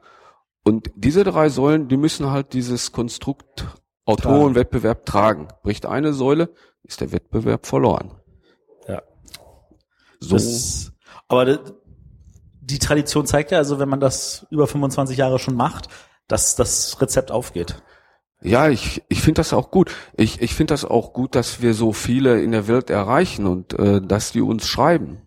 Und 0.63 0.91
diese 0.95 1.23
drei 1.23 1.49
Säulen, 1.49 1.87
die 1.87 1.97
müssen 1.97 2.29
halt 2.29 2.53
dieses 2.53 2.91
Konstrukt 2.91 3.65
Autorenwettbewerb 4.05 5.05
tragen. 5.05 5.47
Bricht 5.63 5.85
eine 5.85 6.13
Säule, 6.13 6.49
ist 6.83 7.01
der 7.01 7.11
Wettbewerb 7.11 7.65
verloren. 7.65 8.11
So. 10.23 10.35
Das, 10.35 10.91
aber 11.27 11.59
die 12.61 12.79
Tradition 12.79 13.25
zeigt 13.25 13.51
ja, 13.51 13.57
also 13.57 13.79
wenn 13.79 13.89
man 13.89 13.99
das 13.99 14.47
über 14.49 14.67
25 14.67 15.17
Jahre 15.17 15.39
schon 15.39 15.55
macht, 15.55 15.89
dass 16.27 16.55
das 16.55 16.99
Rezept 17.01 17.31
aufgeht. 17.31 17.81
Ja, 18.41 18.69
ich, 18.69 19.03
ich 19.07 19.21
finde 19.21 19.39
das 19.39 19.53
auch 19.53 19.71
gut. 19.71 19.91
Ich, 20.17 20.41
ich 20.41 20.53
finde 20.53 20.73
das 20.73 20.85
auch 20.85 21.13
gut, 21.13 21.35
dass 21.35 21.61
wir 21.61 21.73
so 21.73 21.93
viele 21.93 22.41
in 22.41 22.51
der 22.51 22.67
Welt 22.67 22.89
erreichen 22.89 23.47
und 23.47 23.73
äh, 23.73 24.01
dass 24.01 24.31
die 24.31 24.41
uns 24.41 24.67
schreiben. 24.67 25.21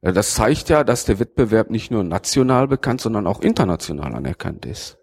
Äh, 0.00 0.12
das 0.12 0.34
zeigt 0.34 0.68
ja, 0.68 0.84
dass 0.84 1.04
der 1.04 1.18
Wettbewerb 1.18 1.70
nicht 1.70 1.90
nur 1.90 2.04
national 2.04 2.68
bekannt, 2.68 3.00
sondern 3.00 3.26
auch 3.26 3.40
international 3.40 4.14
anerkannt 4.14 4.64
ist. 4.64 4.98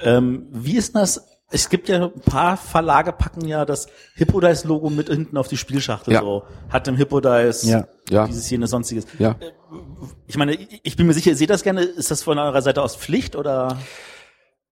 Ähm, 0.00 0.46
wie 0.50 0.76
ist 0.76 0.94
das 0.96 1.36
es 1.50 1.68
gibt 1.68 1.88
ja 1.88 2.04
ein 2.04 2.20
paar 2.20 2.56
Verlage 2.56 3.12
packen 3.12 3.46
ja 3.46 3.64
das 3.64 3.86
Hippodice-Logo 4.16 4.90
mit 4.90 5.08
hinten 5.08 5.36
auf 5.36 5.48
die 5.48 5.56
Spielschachtel 5.56 6.14
ja. 6.14 6.20
so. 6.20 6.44
Hat 6.70 6.88
im 6.88 6.96
Hippodice 6.96 7.62
ja. 7.64 7.86
Ja. 8.10 8.26
dieses 8.26 8.48
jenes 8.50 8.70
sonstiges. 8.70 9.06
Ja. 9.18 9.32
Äh, 9.40 9.52
ich 10.26 10.36
meine, 10.36 10.54
ich 10.82 10.96
bin 10.96 11.06
mir 11.06 11.14
sicher, 11.14 11.30
ihr 11.30 11.36
seht 11.36 11.50
das 11.50 11.62
gerne. 11.62 11.82
Ist 11.82 12.10
das 12.10 12.22
von 12.22 12.38
eurer 12.38 12.62
Seite 12.62 12.82
aus 12.82 12.96
Pflicht 12.96 13.36
oder? 13.36 13.78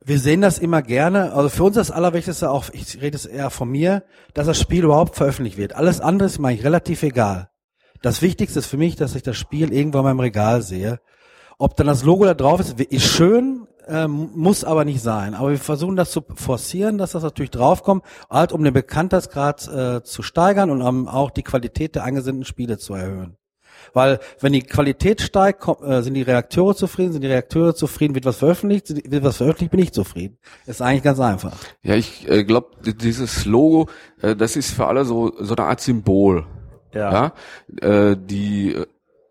Wir 0.05 0.19
sehen 0.19 0.43
das 0.43 0.59
immer 0.59 0.83
gerne. 0.83 1.33
Also 1.33 1.49
für 1.49 1.65
uns 1.65 1.77
das 1.77 1.91
Allerwichtigste 1.91 2.51
auch, 2.51 2.69
ich 2.73 3.01
rede 3.01 3.17
es 3.17 3.25
eher 3.25 3.51
von 3.51 3.71
mir, 3.71 4.05
dass 4.35 4.47
das 4.47 4.61
Spiel 4.61 4.85
überhaupt 4.85 5.17
veröffentlicht 5.17 5.57
wird. 5.57 5.75
Alles 5.75 6.01
andere 6.01 6.27
ist 6.27 6.39
mir 6.39 6.49
eigentlich 6.49 6.65
relativ 6.65 7.03
egal. 7.03 7.49
Das 8.03 8.21
Wichtigste 8.21 8.59
ist 8.59 8.67
für 8.67 8.77
mich, 8.77 8.97
dass 8.97 9.15
ich 9.15 9.23
das 9.23 9.39
Spiel 9.39 9.73
irgendwo 9.73 9.99
in 9.99 10.05
meinem 10.05 10.21
Regal 10.21 10.61
sehe. 10.61 11.01
Ob 11.59 11.77
dann 11.77 11.87
das 11.87 12.05
Logo 12.05 12.25
da 12.25 12.35
drauf 12.35 12.61
ist, 12.61 12.79
ist 12.79 13.07
schön, 13.07 13.67
ähm, 13.89 14.31
muss 14.35 14.65
aber 14.65 14.85
nicht 14.85 15.03
sein. 15.03 15.35
Aber 15.35 15.51
wir 15.51 15.59
versuchen 15.59 15.97
das 15.97 16.11
zu 16.11 16.23
forcieren, 16.35 16.99
dass 16.99 17.13
das 17.13 17.23
natürlich 17.23 17.51
draufkommt, 17.51 18.05
halt 18.31 18.53
um 18.53 18.65
den 18.65 18.73
Bekanntheitsgrad 18.73 19.69
äh, 19.69 20.03
zu 20.03 20.23
steigern 20.23 20.71
und 20.71 20.83
um 20.83 21.09
auch 21.09 21.31
die 21.31 21.43
Qualität 21.43 21.95
der 21.95 22.05
angesendeten 22.05 22.45
Spiele 22.45 22.79
zu 22.79 22.95
erhöhen. 22.95 23.37
Weil 23.93 24.21
wenn 24.41 24.53
die 24.53 24.63
Qualität 24.63 25.21
steigt, 25.21 25.61
kommt, 25.61 25.83
äh, 25.83 26.03
sind 26.03 26.15
die 26.15 26.23
Reakteure 26.23 26.75
zufrieden, 26.75 27.13
sind 27.13 27.23
die 27.23 27.29
Reakteure 27.29 27.75
zufrieden, 27.75 28.15
wird 28.15 28.25
was 28.25 28.39
veröffentlicht, 28.39 28.89
wird 28.89 29.25
was 29.25 29.37
veröffentlicht, 29.37 29.71
bin 29.71 29.81
ich 29.81 29.93
zufrieden. 29.93 30.39
Ist 30.67 30.81
eigentlich 30.81 31.03
ganz 31.03 31.21
einfach. 31.21 31.53
Ja, 31.83 31.95
ich 31.95 32.29
äh, 32.29 32.45
glaube, 32.45 32.71
dieses 32.83 33.45
Logo, 33.45 33.89
äh, 34.23 34.35
das 34.35 34.57
ist 34.57 34.73
für 34.73 34.87
alle 34.87 35.05
so 35.05 35.33
so 35.39 35.55
eine 35.55 35.67
Art 35.67 35.81
Symbol. 35.81 36.47
Ja. 36.93 37.33
ja? 37.83 38.11
Äh, 38.11 38.17
die 38.19 38.77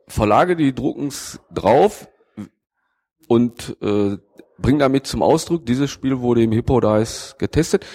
Verlage, 0.08 0.56
die 0.56 0.76
drucken's 0.76 1.40
drauf 1.52 2.08
und 3.28 3.78
äh, 3.82 4.18
bringen 4.58 4.80
damit 4.80 5.08
zum 5.08 5.22
Ausdruck, 5.22 5.66
dieses 5.66 5.90
Spiel 5.90 6.20
wurde 6.20 6.44
im 6.44 6.52
Hippodice 6.52 7.36
getestet 7.38 7.86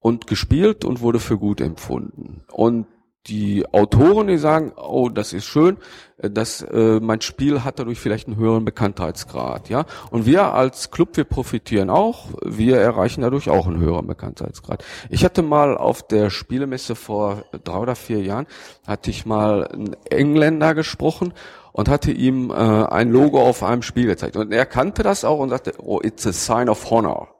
und 0.00 0.26
gespielt 0.26 0.84
und 0.84 1.00
wurde 1.00 1.18
für 1.18 1.38
gut 1.38 1.60
empfunden. 1.60 2.42
Und 2.52 2.86
die 3.26 3.64
Autoren, 3.72 4.26
die 4.26 4.36
sagen, 4.36 4.72
oh, 4.76 5.08
das 5.08 5.32
ist 5.32 5.46
schön, 5.46 5.78
äh, 6.18 6.28
dass 6.28 6.60
äh, 6.60 7.00
mein 7.00 7.22
Spiel 7.22 7.64
hat 7.64 7.78
dadurch 7.78 7.98
vielleicht 7.98 8.26
einen 8.26 8.36
höheren 8.36 8.64
Bekanntheitsgrad, 8.64 9.70
ja. 9.70 9.86
Und 10.10 10.26
wir 10.26 10.52
als 10.52 10.90
Club, 10.90 11.16
wir 11.16 11.24
profitieren 11.24 11.88
auch, 11.88 12.28
wir 12.44 12.76
erreichen 12.76 13.22
dadurch 13.22 13.48
auch 13.48 13.66
einen 13.66 13.80
höheren 13.80 14.06
Bekanntheitsgrad. 14.06 14.84
Ich 15.08 15.24
hatte 15.24 15.42
mal 15.42 15.76
auf 15.76 16.06
der 16.06 16.28
Spielemesse 16.28 16.94
vor 16.94 17.44
drei 17.64 17.78
oder 17.78 17.96
vier 17.96 18.20
Jahren, 18.20 18.46
hatte 18.86 19.10
ich 19.10 19.24
mal 19.24 19.66
einen 19.68 19.96
Engländer 20.10 20.74
gesprochen 20.74 21.32
und 21.74 21.88
hatte 21.88 22.12
ihm 22.12 22.50
äh, 22.50 22.54
ein 22.54 23.10
Logo 23.10 23.42
auf 23.42 23.64
einem 23.64 23.82
Spiel 23.82 24.06
gezeigt. 24.06 24.36
Und 24.36 24.52
er 24.52 24.64
kannte 24.64 25.02
das 25.02 25.24
auch 25.24 25.40
und 25.40 25.50
sagte, 25.50 25.74
oh, 25.78 26.00
it's 26.00 26.24
a 26.24 26.32
sign 26.32 26.68
of 26.68 26.88
honor. 26.88 27.34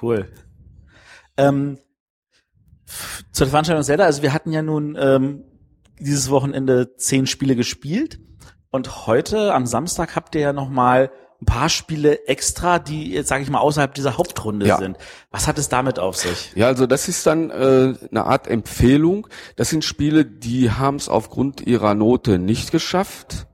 Cool. 0.00 0.30
Ähm, 1.38 1.78
zur 3.32 3.46
Veranstaltung 3.46 3.82
selber, 3.82 4.04
also 4.04 4.20
wir 4.20 4.34
hatten 4.34 4.52
ja 4.52 4.60
nun 4.60 4.94
ähm, 5.00 5.44
dieses 5.98 6.28
Wochenende 6.28 6.96
zehn 6.96 7.26
Spiele 7.26 7.56
gespielt 7.56 8.20
und 8.70 9.06
heute 9.06 9.54
am 9.54 9.64
Samstag 9.64 10.14
habt 10.14 10.34
ihr 10.34 10.42
ja 10.42 10.52
nochmal 10.52 11.10
ein 11.40 11.46
paar 11.46 11.68
Spiele 11.68 12.26
extra, 12.26 12.78
die 12.78 13.12
jetzt 13.12 13.28
sage 13.28 13.44
ich 13.44 13.50
mal 13.50 13.60
außerhalb 13.60 13.94
dieser 13.94 14.18
Hauptrunde 14.18 14.66
ja. 14.66 14.78
sind. 14.78 14.96
Was 15.30 15.46
hat 15.46 15.58
es 15.58 15.68
damit 15.68 15.98
auf 15.98 16.16
sich? 16.16 16.52
Ja, 16.56 16.66
also 16.66 16.86
das 16.86 17.08
ist 17.08 17.26
dann 17.26 17.50
äh, 17.50 17.94
eine 18.10 18.24
Art 18.24 18.48
Empfehlung. 18.48 19.28
Das 19.54 19.70
sind 19.70 19.84
Spiele, 19.84 20.24
die 20.24 20.72
haben 20.72 20.96
es 20.96 21.08
aufgrund 21.08 21.60
ihrer 21.60 21.94
Note 21.94 22.38
nicht 22.38 22.72
geschafft, 22.72 23.46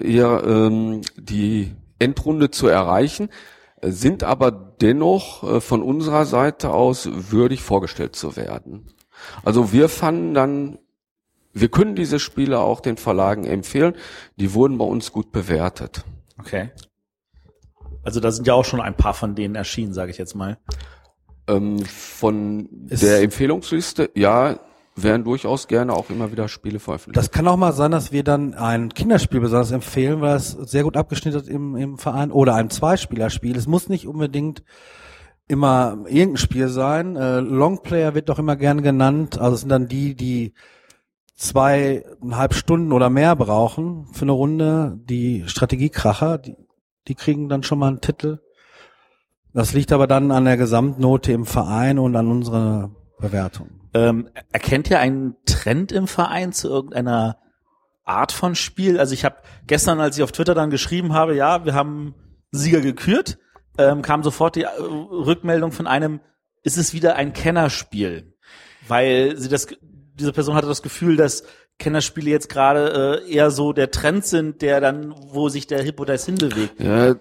ihr, 0.00 0.42
ähm, 0.46 1.00
die 1.16 1.74
Endrunde 1.98 2.50
zu 2.50 2.68
erreichen, 2.68 3.30
sind 3.82 4.22
aber 4.22 4.52
dennoch 4.52 5.42
äh, 5.42 5.60
von 5.60 5.82
unserer 5.82 6.26
Seite 6.26 6.70
aus 6.70 7.08
würdig 7.12 7.60
vorgestellt 7.60 8.14
zu 8.14 8.36
werden. 8.36 8.92
Also 9.44 9.72
wir 9.72 9.88
fanden 9.88 10.34
dann 10.34 10.78
wir 11.58 11.70
können 11.70 11.96
diese 11.96 12.18
Spiele 12.18 12.58
auch 12.58 12.80
den 12.80 12.98
Verlagen 12.98 13.46
empfehlen. 13.46 13.94
Die 14.36 14.52
wurden 14.52 14.76
bei 14.76 14.84
uns 14.84 15.10
gut 15.10 15.32
bewertet. 15.32 16.04
Okay. 16.38 16.68
Also 18.06 18.20
da 18.20 18.30
sind 18.30 18.46
ja 18.46 18.54
auch 18.54 18.64
schon 18.64 18.80
ein 18.80 18.94
paar 18.94 19.14
von 19.14 19.34
denen 19.34 19.56
erschienen, 19.56 19.92
sage 19.92 20.12
ich 20.12 20.18
jetzt 20.18 20.36
mal. 20.36 20.58
Ähm, 21.48 21.80
von 21.84 22.68
Ist 22.88 23.02
der 23.02 23.20
Empfehlungsliste, 23.20 24.10
ja, 24.14 24.60
werden 24.94 25.24
durchaus 25.24 25.66
gerne 25.66 25.92
auch 25.92 26.08
immer 26.08 26.30
wieder 26.30 26.46
Spiele 26.46 26.78
veröffentlicht. 26.78 27.16
Das 27.16 27.32
kann 27.32 27.48
auch 27.48 27.56
mal 27.56 27.72
sein, 27.72 27.90
dass 27.90 28.12
wir 28.12 28.22
dann 28.22 28.54
ein 28.54 28.94
Kinderspiel 28.94 29.40
besonders 29.40 29.72
empfehlen, 29.72 30.20
weil 30.20 30.36
es 30.36 30.52
sehr 30.52 30.84
gut 30.84 30.96
abgeschnitten 30.96 31.40
ist 31.40 31.48
im, 31.48 31.74
im 31.74 31.98
Verein 31.98 32.30
oder 32.30 32.54
ein 32.54 32.70
Zweispielerspiel. 32.70 33.56
Es 33.56 33.66
muss 33.66 33.88
nicht 33.88 34.06
unbedingt 34.06 34.62
immer 35.48 36.04
irgendein 36.06 36.36
Spiel 36.36 36.68
sein. 36.68 37.16
Äh, 37.16 37.40
Longplayer 37.40 38.14
wird 38.14 38.28
doch 38.28 38.38
immer 38.38 38.54
gerne 38.54 38.82
genannt. 38.82 39.36
Also 39.36 39.54
es 39.56 39.60
sind 39.62 39.70
dann 39.70 39.88
die, 39.88 40.14
die 40.14 40.54
zweieinhalb 41.34 42.54
Stunden 42.54 42.92
oder 42.92 43.10
mehr 43.10 43.34
brauchen 43.34 44.06
für 44.12 44.22
eine 44.22 44.32
Runde. 44.32 44.96
Die 45.04 45.42
Strategiekracher, 45.48 46.38
die 46.38 46.56
die 47.08 47.14
kriegen 47.14 47.48
dann 47.48 47.62
schon 47.62 47.78
mal 47.78 47.88
einen 47.88 48.00
Titel. 48.00 48.38
Das 49.52 49.72
liegt 49.72 49.92
aber 49.92 50.06
dann 50.06 50.30
an 50.30 50.44
der 50.44 50.56
Gesamtnote 50.56 51.32
im 51.32 51.46
Verein 51.46 51.98
und 51.98 52.14
an 52.14 52.28
unserer 52.28 52.90
Bewertung. 53.18 53.80
Ähm, 53.94 54.28
erkennt 54.52 54.90
ihr 54.90 55.00
einen 55.00 55.36
Trend 55.46 55.92
im 55.92 56.06
Verein 56.06 56.52
zu 56.52 56.68
irgendeiner 56.68 57.38
Art 58.04 58.32
von 58.32 58.54
Spiel? 58.54 58.98
Also 58.98 59.14
ich 59.14 59.24
habe 59.24 59.36
gestern, 59.66 60.00
als 60.00 60.18
ich 60.18 60.22
auf 60.22 60.32
Twitter 60.32 60.54
dann 60.54 60.70
geschrieben 60.70 61.14
habe, 61.14 61.34
ja, 61.34 61.64
wir 61.64 61.74
haben 61.74 62.14
Sieger 62.50 62.80
gekürt, 62.80 63.38
ähm, 63.78 64.02
kam 64.02 64.22
sofort 64.22 64.56
die 64.56 64.64
äh, 64.64 64.68
Rückmeldung 64.78 65.72
von 65.72 65.86
einem, 65.86 66.20
ist 66.62 66.76
es 66.76 66.92
wieder 66.92 67.16
ein 67.16 67.32
Kennerspiel? 67.32 68.34
Weil 68.88 69.36
sie 69.38 69.48
das, 69.48 69.66
diese 69.80 70.32
Person 70.32 70.54
hatte 70.54 70.68
das 70.68 70.82
Gefühl, 70.82 71.16
dass 71.16 71.44
Kennerspiele 71.78 72.30
jetzt 72.30 72.48
gerade 72.48 73.22
äh, 73.26 73.32
eher 73.32 73.50
so 73.50 73.72
der 73.72 73.90
Trend 73.90 74.24
sind, 74.24 74.62
der 74.62 74.80
dann, 74.80 75.14
wo 75.32 75.48
sich 75.48 75.66
der 75.66 75.82
Hippo 75.82 76.04
das 76.04 76.24
hinbewegt. 76.26 76.80
Ja, 76.80 77.16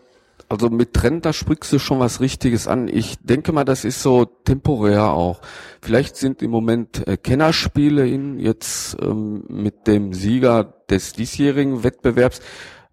also 0.47 0.69
mit 0.69 0.93
Trend, 0.93 1.25
da 1.25 1.33
sprichst 1.33 1.73
du 1.73 1.79
schon 1.79 1.99
was 1.99 2.21
Richtiges 2.21 2.67
an. 2.67 2.87
Ich 2.87 3.17
denke 3.19 3.51
mal, 3.51 3.63
das 3.63 3.83
ist 3.83 4.01
so 4.01 4.25
temporär 4.25 5.09
auch. 5.09 5.41
Vielleicht 5.81 6.15
sind 6.17 6.41
im 6.41 6.51
Moment 6.51 7.07
äh, 7.07 7.17
Kennerspiele 7.17 8.07
in 8.07 8.39
jetzt 8.39 8.95
ähm, 9.01 9.43
mit 9.47 9.87
dem 9.87 10.13
Sieger 10.13 10.75
des 10.89 11.13
diesjährigen 11.13 11.83
Wettbewerbs. 11.83 12.41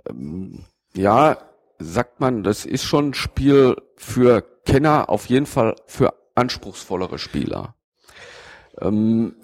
Ähm, 0.08 0.64
ja, 0.94 1.36
sagt 1.78 2.20
man, 2.20 2.42
das 2.42 2.64
ist 2.64 2.84
schon 2.84 3.10
ein 3.10 3.14
Spiel 3.14 3.76
für 3.96 4.42
Kenner, 4.64 5.10
auf 5.10 5.26
jeden 5.26 5.46
Fall 5.46 5.76
für 5.86 6.14
anspruchsvollere 6.34 7.18
Spieler. 7.18 7.74
Ähm, 8.80 9.36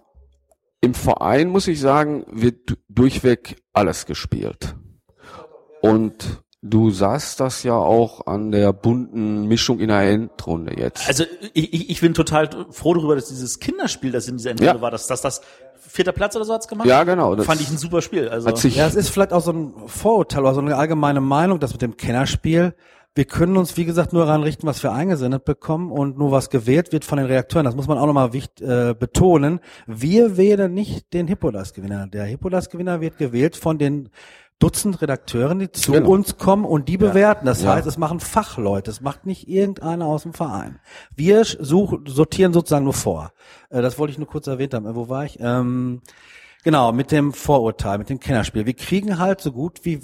Im 0.80 0.94
Verein 0.94 1.48
muss 1.48 1.66
ich 1.68 1.80
sagen, 1.80 2.24
wird 2.30 2.78
durchweg 2.88 3.56
alles 3.72 4.06
gespielt. 4.06 4.76
Und 5.80 6.42
Du 6.60 6.90
sahst 6.90 7.38
das 7.38 7.62
ja 7.62 7.76
auch 7.76 8.26
an 8.26 8.50
der 8.50 8.72
bunten 8.72 9.46
Mischung 9.46 9.78
in 9.78 9.88
der 9.88 10.00
Endrunde 10.10 10.76
jetzt. 10.76 11.06
Also 11.06 11.22
ich, 11.54 11.88
ich 11.88 12.00
bin 12.00 12.14
total 12.14 12.50
froh 12.70 12.94
darüber, 12.94 13.14
dass 13.14 13.28
dieses 13.28 13.60
Kinderspiel, 13.60 14.10
das 14.10 14.26
in 14.26 14.38
dieser 14.38 14.50
Endrunde 14.50 14.74
ja. 14.74 14.80
war, 14.80 14.90
dass, 14.90 15.06
dass 15.06 15.20
das 15.20 15.40
vierter 15.76 16.10
Platz 16.10 16.34
oder 16.34 16.44
so 16.44 16.52
hat's 16.52 16.66
gemacht. 16.66 16.88
Ja, 16.88 17.04
genau. 17.04 17.36
Das 17.36 17.46
fand 17.46 17.60
ich 17.60 17.70
ein 17.70 17.78
super 17.78 18.02
Spiel. 18.02 18.28
Also 18.28 18.48
ja, 18.68 18.88
es 18.88 18.96
ist 18.96 19.10
vielleicht 19.10 19.32
auch 19.32 19.40
so 19.40 19.52
ein 19.52 19.72
Vorurteil 19.86 20.40
oder 20.40 20.54
so 20.54 20.60
eine 20.60 20.74
allgemeine 20.74 21.20
Meinung, 21.20 21.60
dass 21.60 21.70
mit 21.72 21.80
dem 21.80 21.96
Kennerspiel 21.96 22.74
wir 23.18 23.24
können 23.24 23.56
uns, 23.56 23.76
wie 23.76 23.84
gesagt, 23.84 24.12
nur 24.12 24.26
daran 24.26 24.44
richten, 24.44 24.64
was 24.68 24.80
wir 24.84 24.92
eingesendet 24.92 25.44
bekommen 25.44 25.90
und 25.90 26.18
nur 26.18 26.30
was 26.30 26.50
gewählt 26.50 26.92
wird 26.92 27.04
von 27.04 27.18
den 27.18 27.26
Reakteuren. 27.26 27.64
Das 27.64 27.74
muss 27.74 27.88
man 27.88 27.98
auch 27.98 28.06
nochmal 28.06 28.30
äh, 28.32 28.94
betonen. 28.94 29.58
Wir 29.88 30.36
wählen 30.36 30.72
nicht 30.72 31.12
den 31.12 31.26
Hippodas-Gewinner. 31.26 32.06
Der 32.06 32.26
Hippodas-Gewinner 32.26 33.00
wird 33.00 33.18
gewählt 33.18 33.56
von 33.56 33.76
den 33.76 34.10
Dutzend 34.60 35.02
Redakteuren, 35.02 35.58
die 35.58 35.72
zu 35.72 35.90
genau. 35.90 36.10
uns 36.10 36.36
kommen 36.36 36.64
und 36.64 36.88
die 36.88 36.96
bewerten. 36.96 37.44
Das 37.44 37.64
ja. 37.64 37.74
heißt, 37.74 37.88
es 37.88 37.98
machen 37.98 38.20
Fachleute, 38.20 38.88
es 38.88 39.00
macht 39.00 39.26
nicht 39.26 39.48
irgendeiner 39.48 40.06
aus 40.06 40.22
dem 40.22 40.32
Verein. 40.32 40.78
Wir 41.16 41.44
suchen, 41.44 42.06
sortieren 42.06 42.52
sozusagen 42.52 42.84
nur 42.84 42.94
vor. 42.94 43.32
Äh, 43.68 43.82
das 43.82 43.98
wollte 43.98 44.12
ich 44.12 44.18
nur 44.18 44.28
kurz 44.28 44.46
erwähnt 44.46 44.74
haben. 44.74 44.86
Äh, 44.86 44.94
wo 44.94 45.08
war 45.08 45.24
ich? 45.24 45.40
Ähm, 45.40 46.02
genau, 46.62 46.92
mit 46.92 47.10
dem 47.10 47.32
Vorurteil, 47.32 47.98
mit 47.98 48.10
dem 48.10 48.20
Kennerspiel. 48.20 48.64
Wir 48.64 48.74
kriegen 48.74 49.18
halt 49.18 49.40
so 49.40 49.50
gut 49.50 49.80
wie 49.82 50.02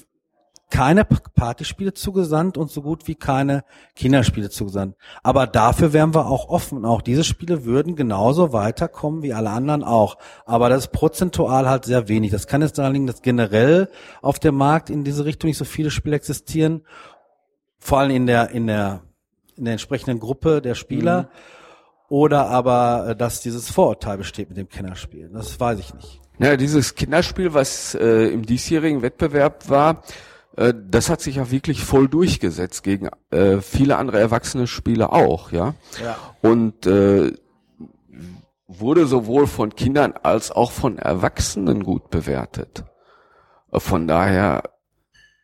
keine 0.71 1.05
Partyspiele 1.05 1.95
zugesandt 1.95 2.59
und 2.59 2.71
so 2.71 2.83
gut 2.83 3.07
wie 3.07 3.15
keine 3.15 3.65
Kinderspiele 3.95 4.51
zugesandt. 4.51 4.97
Aber 5.23 5.47
dafür 5.47 5.93
wären 5.93 6.15
wir 6.15 6.27
auch 6.27 6.49
offen. 6.49 6.85
Auch 6.85 7.03
diese 7.03 7.25
Spiele 7.25 7.65
würden 7.65 7.97
genauso 7.97 8.53
weiterkommen 8.53 9.23
wie 9.23 9.35
alle 9.35 9.51
anderen 9.51 9.85
auch. 9.85 10.17
Aber 10.47 10.69
das 10.69 10.87
ist 10.87 10.93
prozentual 10.93 11.69
halt 11.69 11.85
sehr 11.85 12.09
wenig. 12.09 12.31
Das 12.31 12.47
kann 12.47 12.63
jetzt 12.63 12.79
daran 12.79 12.95
liegen, 12.95 13.07
dass 13.07 13.23
generell 13.23 13.89
auf 14.23 14.39
dem 14.39 14.57
Markt 14.57 14.91
in 14.91 15.05
diese 15.05 15.25
Richtung 15.25 15.49
nicht 15.49 15.59
so 15.59 15.65
viele 15.65 15.91
Spiele 15.91 16.17
existieren. 16.17 16.83
Vor 17.79 18.01
allem 18.01 18.11
in 18.11 18.27
der, 18.27 18.51
in 18.51 18.67
der, 18.67 19.03
in 19.57 19.67
der 19.67 19.73
entsprechenden 19.73 20.19
Gruppe 20.19 20.61
der 20.61 20.75
Spieler. 20.75 21.23
Mhm. 21.23 21.29
Oder 22.09 22.49
aber, 22.49 23.09
äh, 23.09 23.17
dass 23.17 23.41
dieses 23.41 23.71
Vorurteil 23.71 24.19
besteht 24.19 24.49
mit 24.49 24.59
dem 24.59 24.69
Kinderspiel. 24.69 25.31
Das 25.33 25.59
weiß 25.59 25.79
ich 25.79 25.95
nicht. 25.95 26.21
Ja, 26.39 26.57
dieses 26.57 26.95
Kinderspiel, 26.97 27.55
was 27.55 27.95
äh, 27.95 28.27
im 28.27 28.45
diesjährigen 28.45 29.03
Wettbewerb 29.03 29.69
war, 29.69 30.03
das 30.57 31.11
hat 31.11 31.21
sich 31.21 31.37
ja 31.37 31.51
wirklich 31.51 31.85
voll 31.85 32.09
durchgesetzt 32.09 32.83
gegen 32.83 33.09
äh, 33.31 33.61
viele 33.61 33.97
andere 33.97 34.21
erwachsene 34.21 34.67
Spieler 34.67 35.13
auch, 35.13 35.51
ja. 35.53 35.75
ja. 36.03 36.17
Und 36.43 36.87
äh, 36.87 37.33
wurde 38.69 39.07
sowohl 39.07 39.47
von 39.47 39.75
Kindern 39.75 40.15
als 40.23 40.51
auch 40.51 40.71
von 40.71 40.99
Erwachsenen 40.99 41.83
gut 41.83 42.11
bewertet. 42.11 42.85
Äh, 43.73 43.81
von 43.81 44.07
daher 44.07 44.63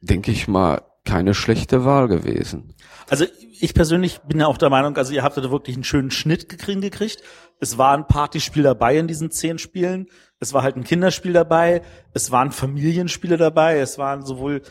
denke 0.00 0.30
ich 0.30 0.48
mal 0.48 0.82
keine 1.04 1.34
schlechte 1.34 1.84
Wahl 1.84 2.08
gewesen. 2.08 2.74
Also 3.08 3.24
ich 3.60 3.74
persönlich 3.74 4.20
bin 4.20 4.40
ja 4.40 4.46
auch 4.46 4.58
der 4.58 4.70
Meinung, 4.70 4.96
also 4.96 5.12
ihr 5.12 5.22
habt 5.22 5.36
da 5.36 5.50
wirklich 5.50 5.76
einen 5.76 5.84
schönen 5.84 6.10
Schnitt 6.10 6.48
gekriegt. 6.48 7.22
Es 7.58 7.78
war 7.78 7.94
ein 7.94 8.06
Partyspiel 8.06 8.62
dabei 8.62 8.96
in 8.96 9.08
diesen 9.08 9.30
zehn 9.30 9.58
Spielen. 9.58 10.06
Es 10.38 10.54
war 10.54 10.62
halt 10.62 10.76
ein 10.76 10.84
Kinderspiel 10.84 11.32
dabei. 11.32 11.82
Es 12.14 12.30
waren 12.30 12.52
Familienspiele 12.52 13.36
dabei. 13.36 13.78
Es 13.78 13.98
waren 13.98 14.24
sowohl 14.24 14.62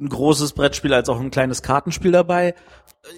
ein 0.00 0.08
großes 0.08 0.52
Brettspiel 0.52 0.94
als 0.94 1.08
auch 1.08 1.20
ein 1.20 1.30
kleines 1.30 1.62
Kartenspiel 1.62 2.12
dabei. 2.12 2.54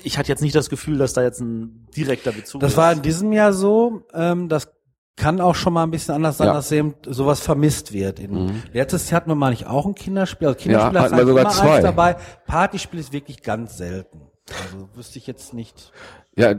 Ich 0.05 0.19
hatte 0.19 0.29
jetzt 0.29 0.43
nicht 0.43 0.55
das 0.55 0.71
Gefühl, 0.71 0.99
dass 0.99 1.13
da 1.13 1.23
jetzt 1.23 1.41
ein 1.41 1.89
direkter 1.97 2.33
Bezug 2.33 2.61
das 2.61 2.71
ist. 2.71 2.77
Das 2.77 2.85
war 2.85 2.93
in 2.93 3.03
diesem 3.03 3.33
Jahr 3.33 3.53
so. 3.53 4.03
Ähm, 4.13 4.49
das 4.49 4.69
kann 5.17 5.41
auch 5.41 5.55
schon 5.55 5.73
mal 5.73 5.83
ein 5.83 5.91
bisschen 5.91 6.15
anders 6.15 6.39
sein, 6.39 6.49
ja. 6.49 6.55
dass 6.55 6.73
eben 6.73 6.95
sowas 7.07 7.41
vermisst 7.41 7.93
wird. 7.93 8.19
In, 8.19 8.47
mhm. 8.47 8.63
Letztes 8.73 9.11
Jahr 9.11 9.21
hatten 9.21 9.31
wir 9.31 9.35
mal 9.35 9.51
nicht 9.51 9.67
auch 9.67 9.87
ein 9.87 9.95
Kinderspiel. 9.95 10.49
Also 10.49 10.59
Kinderspiel 10.59 10.95
ja, 10.95 11.03
hatten 11.03 11.17
wir 11.17 11.27
sogar 11.27 11.51
zwei. 11.51 11.81
dabei. 11.81 12.17
Partyspiel 12.47 13.01
ist 13.01 13.13
wirklich 13.13 13.43
ganz 13.43 13.77
selten. 13.77 14.23
Also 14.49 14.89
wüsste 14.95 15.19
ich 15.19 15.27
jetzt 15.27 15.55
nicht. 15.55 15.93
Ja, 16.37 16.55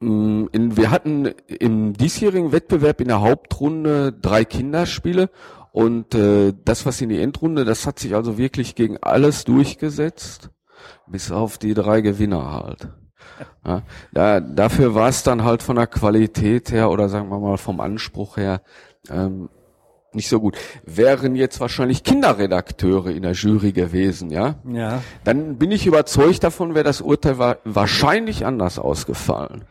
mm, 0.00 0.46
in, 0.52 0.76
wir 0.76 0.90
hatten 0.90 1.26
im 1.48 1.94
diesjährigen 1.94 2.52
Wettbewerb 2.52 3.00
in 3.00 3.08
der 3.08 3.20
Hauptrunde 3.20 4.12
drei 4.12 4.44
Kinderspiele 4.44 5.30
und 5.76 6.14
äh, 6.14 6.54
das, 6.64 6.86
was 6.86 7.02
in 7.02 7.10
die 7.10 7.20
Endrunde, 7.20 7.66
das 7.66 7.86
hat 7.86 7.98
sich 7.98 8.14
also 8.14 8.38
wirklich 8.38 8.76
gegen 8.76 8.96
alles 9.02 9.44
durchgesetzt, 9.44 10.48
bis 11.06 11.30
auf 11.30 11.58
die 11.58 11.74
drei 11.74 12.00
Gewinner 12.00 12.50
halt. 12.50 12.88
Ja, 13.62 13.82
da, 14.10 14.40
dafür 14.40 14.94
war 14.94 15.10
es 15.10 15.22
dann 15.22 15.44
halt 15.44 15.62
von 15.62 15.76
der 15.76 15.86
Qualität 15.86 16.72
her 16.72 16.88
oder 16.90 17.10
sagen 17.10 17.28
wir 17.28 17.38
mal 17.38 17.58
vom 17.58 17.80
Anspruch 17.80 18.38
her 18.38 18.62
ähm, 19.10 19.50
nicht 20.14 20.30
so 20.30 20.40
gut. 20.40 20.56
Wären 20.86 21.36
jetzt 21.36 21.60
wahrscheinlich 21.60 22.04
Kinderredakteure 22.04 23.10
in 23.10 23.20
der 23.20 23.32
Jury 23.32 23.72
gewesen, 23.72 24.30
ja? 24.30 24.54
Ja. 24.66 25.02
Dann 25.24 25.58
bin 25.58 25.72
ich 25.72 25.86
überzeugt 25.86 26.42
davon, 26.42 26.74
wäre 26.74 26.84
das 26.84 27.02
Urteil 27.02 27.36
war 27.36 27.58
wahrscheinlich 27.64 28.46
anders 28.46 28.78
ausgefallen. 28.78 29.66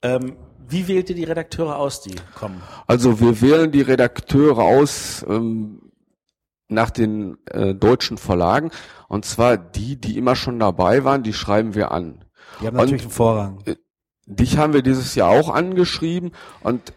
Ähm, 0.00 0.36
wie 0.68 0.88
wählt 0.88 1.10
ihr 1.10 1.16
die 1.16 1.24
Redakteure 1.24 1.76
aus, 1.76 2.00
die 2.00 2.14
kommen? 2.34 2.62
Also 2.86 3.20
wir 3.20 3.40
wählen 3.40 3.70
die 3.70 3.82
Redakteure 3.82 4.62
aus 4.62 5.24
ähm, 5.28 5.92
nach 6.68 6.90
den 6.90 7.38
äh, 7.50 7.74
deutschen 7.74 8.18
Verlagen 8.18 8.70
und 9.08 9.24
zwar 9.24 9.56
die, 9.56 9.96
die 9.96 10.16
immer 10.16 10.36
schon 10.36 10.58
dabei 10.58 11.04
waren, 11.04 11.22
die 11.22 11.32
schreiben 11.32 11.74
wir 11.74 11.90
an. 11.92 12.24
Die 12.60 12.66
haben 12.66 12.76
natürlich 12.76 13.02
und, 13.02 13.08
einen 13.08 13.10
Vorrang. 13.10 13.58
Äh, 13.66 13.76
dich 14.26 14.56
haben 14.56 14.72
wir 14.72 14.82
dieses 14.82 15.14
Jahr 15.14 15.30
auch 15.30 15.50
angeschrieben 15.50 16.32
und 16.62 16.92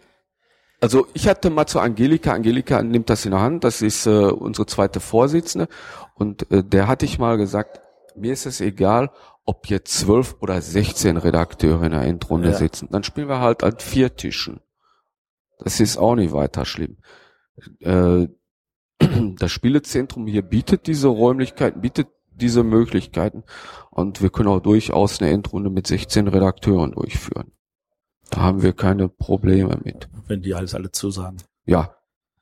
also 0.79 1.07
ich 1.13 1.27
hatte 1.27 1.49
mal 1.49 1.65
zu 1.65 1.79
Angelika, 1.79 2.33
Angelika 2.33 2.83
nimmt 2.83 3.09
das 3.09 3.25
in 3.25 3.31
der 3.31 3.41
Hand, 3.41 3.63
das 3.63 3.81
ist 3.81 4.05
äh, 4.05 4.09
unsere 4.09 4.67
zweite 4.67 4.99
Vorsitzende 4.99 5.67
und 6.13 6.49
äh, 6.51 6.63
der 6.63 6.87
hatte 6.87 7.05
ich 7.05 7.17
mal 7.17 7.37
gesagt, 7.37 7.81
mir 8.17 8.33
ist 8.33 8.45
es 8.45 8.61
egal, 8.61 9.11
ob 9.45 9.69
jetzt 9.69 9.97
zwölf 9.97 10.35
oder 10.41 10.61
sechzehn 10.61 11.17
Redakteure 11.17 11.83
in 11.83 11.91
der 11.91 12.01
Endrunde 12.01 12.49
ja. 12.49 12.55
sitzen. 12.55 12.89
Dann 12.91 13.03
spielen 13.03 13.29
wir 13.29 13.39
halt 13.39 13.63
an 13.63 13.79
vier 13.79 14.15
Tischen. 14.15 14.59
Das 15.59 15.79
ist 15.79 15.97
auch 15.97 16.15
nicht 16.15 16.33
weiter 16.33 16.65
schlimm. 16.65 16.97
Äh, 17.79 18.27
das 19.37 19.51
Spielezentrum 19.51 20.27
hier 20.27 20.41
bietet 20.41 20.87
diese 20.87 21.07
Räumlichkeiten, 21.07 21.81
bietet 21.81 22.07
diese 22.29 22.63
Möglichkeiten 22.63 23.43
und 23.89 24.21
wir 24.21 24.29
können 24.29 24.49
auch 24.49 24.59
durchaus 24.59 25.19
eine 25.19 25.31
Endrunde 25.31 25.69
mit 25.69 25.87
16 25.87 26.27
Redakteuren 26.27 26.91
durchführen. 26.91 27.51
Da 28.29 28.41
haben 28.41 28.61
wir 28.61 28.73
keine 28.73 29.09
Probleme 29.09 29.79
mit. 29.83 30.09
Wenn 30.27 30.41
die 30.41 30.53
alles 30.53 30.75
alle 30.75 30.91
zusagen. 30.91 31.37
Ja, 31.65 31.95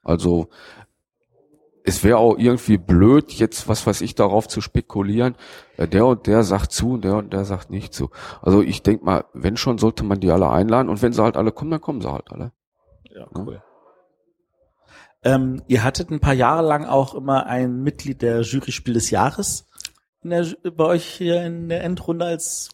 also 0.04 0.50
es 1.86 2.04
wäre 2.04 2.18
auch 2.18 2.38
irgendwie 2.38 2.78
blöd, 2.78 3.32
jetzt 3.34 3.68
was 3.68 3.86
weiß 3.86 4.02
ich 4.02 4.16
darauf 4.16 4.48
zu 4.48 4.60
spekulieren. 4.60 5.36
Äh, 5.78 5.88
der 5.88 6.06
und 6.06 6.28
der 6.28 6.44
sagt 6.44 6.72
zu 6.72 6.94
und 6.94 7.06
der 7.06 7.16
und 7.18 7.32
der 7.32 7.46
sagt 7.46 7.70
nicht 7.70 7.94
zu. 7.94 8.10
Also 8.42 8.62
ich 8.62 8.82
denke 8.82 9.06
mal, 9.06 9.26
wenn 9.34 9.56
schon, 9.56 9.78
sollte 9.78 10.04
man 10.04 10.20
die 10.20 10.32
alle 10.32 10.50
einladen 10.50 10.90
und 10.90 11.02
wenn 11.02 11.14
sie 11.14 11.22
halt 11.22 11.38
alle 11.38 11.52
kommen, 11.52 11.72
dann 11.72 11.82
kommen 11.82 12.02
sie 12.02 12.12
halt 12.12 12.32
alle. 12.32 12.52
Ja, 13.16 13.28
cool. 13.36 13.62
Ja. 15.24 15.36
Ähm, 15.36 15.62
ihr 15.68 15.84
hattet 15.84 16.10
ein 16.10 16.20
paar 16.20 16.34
Jahre 16.34 16.66
lang 16.68 16.86
auch 16.86 17.14
immer 17.16 17.46
ein 17.46 17.82
Mitglied 17.82 18.22
der 18.22 18.42
Jury 18.42 18.72
Spiel 18.72 18.96
des 18.96 19.12
Jahres 19.12 19.68
in 20.24 20.32
der, 20.32 20.46
bei 20.72 20.86
euch 20.86 21.06
hier 21.06 21.44
in 21.44 21.70
der 21.70 21.84
Endrunde 21.84 22.26
als 22.26 22.70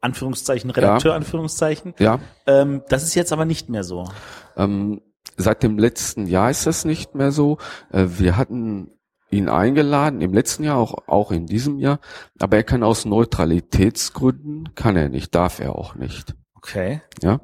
Anführungszeichen, 0.00 0.70
Redakteur, 0.70 1.12
ja. 1.12 1.16
Anführungszeichen. 1.16 1.94
Ja. 1.98 2.20
Ähm, 2.46 2.82
das 2.88 3.02
ist 3.02 3.14
jetzt 3.14 3.32
aber 3.34 3.44
nicht 3.44 3.68
mehr 3.68 3.84
so. 3.84 4.08
Ähm, 4.56 5.02
Seit 5.36 5.62
dem 5.62 5.78
letzten 5.78 6.26
Jahr 6.26 6.50
ist 6.50 6.66
das 6.66 6.84
nicht 6.84 7.14
mehr 7.14 7.32
so. 7.32 7.58
Äh, 7.92 8.06
wir 8.08 8.36
hatten 8.36 8.92
ihn 9.30 9.48
eingeladen, 9.48 10.20
im 10.20 10.32
letzten 10.32 10.64
Jahr, 10.64 10.76
auch, 10.76 11.06
auch 11.06 11.30
in 11.30 11.46
diesem 11.46 11.78
Jahr, 11.78 12.00
aber 12.38 12.56
er 12.56 12.64
kann 12.64 12.82
aus 12.82 13.04
Neutralitätsgründen, 13.04 14.74
kann 14.74 14.96
er 14.96 15.08
nicht, 15.08 15.34
darf 15.34 15.60
er 15.60 15.76
auch 15.76 15.94
nicht. 15.94 16.34
Okay. 16.56 17.00
Ja. 17.22 17.40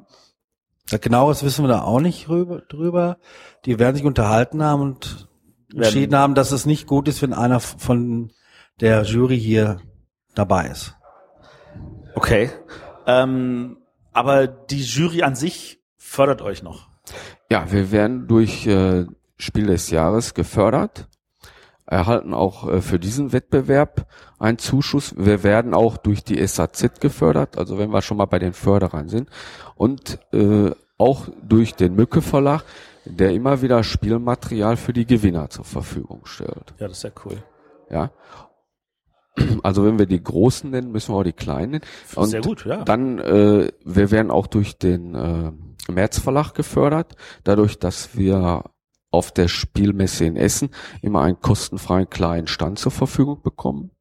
Genaues 1.01 1.43
wissen 1.43 1.63
wir 1.65 1.69
da 1.69 1.81
auch 1.81 1.99
nicht 1.99 2.27
drüber. 2.27 3.17
Die 3.65 3.79
werden 3.79 3.95
sich 3.95 4.05
unterhalten 4.05 4.63
haben 4.63 4.81
und 4.81 5.27
entschieden 5.73 6.15
haben, 6.15 6.35
dass 6.35 6.51
es 6.51 6.65
nicht 6.65 6.87
gut 6.87 7.07
ist, 7.07 7.21
wenn 7.21 7.33
einer 7.33 7.59
von 7.59 8.31
der 8.79 9.03
Jury 9.03 9.39
hier 9.39 9.81
dabei 10.33 10.67
ist. 10.67 10.95
Okay. 12.15 12.49
Ähm, 13.05 13.77
aber 14.13 14.47
die 14.47 14.81
Jury 14.81 15.23
an 15.23 15.35
sich 15.35 15.81
fördert 15.97 16.41
euch 16.41 16.63
noch. 16.63 16.89
Ja, 17.49 17.71
wir 17.71 17.91
werden 17.91 18.27
durch 18.27 18.67
äh, 18.67 19.05
Spiel 19.37 19.67
des 19.67 19.89
Jahres 19.89 20.33
gefördert, 20.33 21.07
erhalten 21.85 22.33
auch 22.33 22.67
äh, 22.69 22.81
für 22.81 22.99
diesen 22.99 23.31
Wettbewerb 23.31 24.07
einen 24.39 24.57
Zuschuss. 24.57 25.15
Wir 25.17 25.43
werden 25.43 25.73
auch 25.73 25.97
durch 25.97 26.23
die 26.23 26.45
SAZ 26.45 26.99
gefördert, 26.99 27.57
also 27.57 27.77
wenn 27.77 27.91
wir 27.91 28.01
schon 28.01 28.17
mal 28.17 28.25
bei 28.25 28.39
den 28.39 28.53
Förderern 28.53 29.07
sind. 29.07 29.29
Und 29.75 30.19
äh, 30.33 30.71
auch 30.97 31.29
durch 31.41 31.75
den 31.75 31.95
Mücke 31.95 32.21
Verlag, 32.21 32.63
der 33.05 33.31
immer 33.31 33.61
wieder 33.61 33.83
Spielmaterial 33.83 34.75
für 34.75 34.93
die 34.93 35.05
Gewinner 35.05 35.49
zur 35.49 35.63
Verfügung 35.63 36.25
stellt. 36.25 36.73
Ja, 36.79 36.87
das 36.87 36.97
ist 36.97 37.03
ja 37.03 37.11
cool. 37.25 37.37
Ja. 37.89 38.11
Also 39.61 39.85
wenn 39.85 39.99
wir 39.99 40.07
die 40.07 40.21
Großen 40.21 40.69
nennen, 40.69 40.91
müssen 40.91 41.13
wir 41.13 41.19
auch 41.19 41.23
die 41.23 41.31
Kleinen 41.31 41.71
nennen. 41.71 41.85
Und 42.15 42.29
Sehr 42.29 42.41
gut, 42.41 42.65
ja. 42.65 42.83
Dann, 42.83 43.19
äh, 43.19 43.71
wir 43.85 44.11
werden 44.11 44.31
auch 44.31 44.47
durch 44.47 44.79
den 44.79 45.13
äh, 45.13 45.51
März 45.87 46.19
Verlag 46.19 46.53
gefördert, 46.53 47.15
dadurch, 47.43 47.79
dass 47.79 48.17
wir 48.17 48.63
auf 49.11 49.31
der 49.31 49.47
Spielmesse 49.47 50.25
in 50.25 50.35
Essen 50.35 50.69
immer 51.01 51.21
einen 51.21 51.39
kostenfreien 51.39 52.09
kleinen 52.09 52.47
Stand 52.47 52.79
zur 52.79 52.91
Verfügung 52.91 53.41
bekommen. 53.41 53.91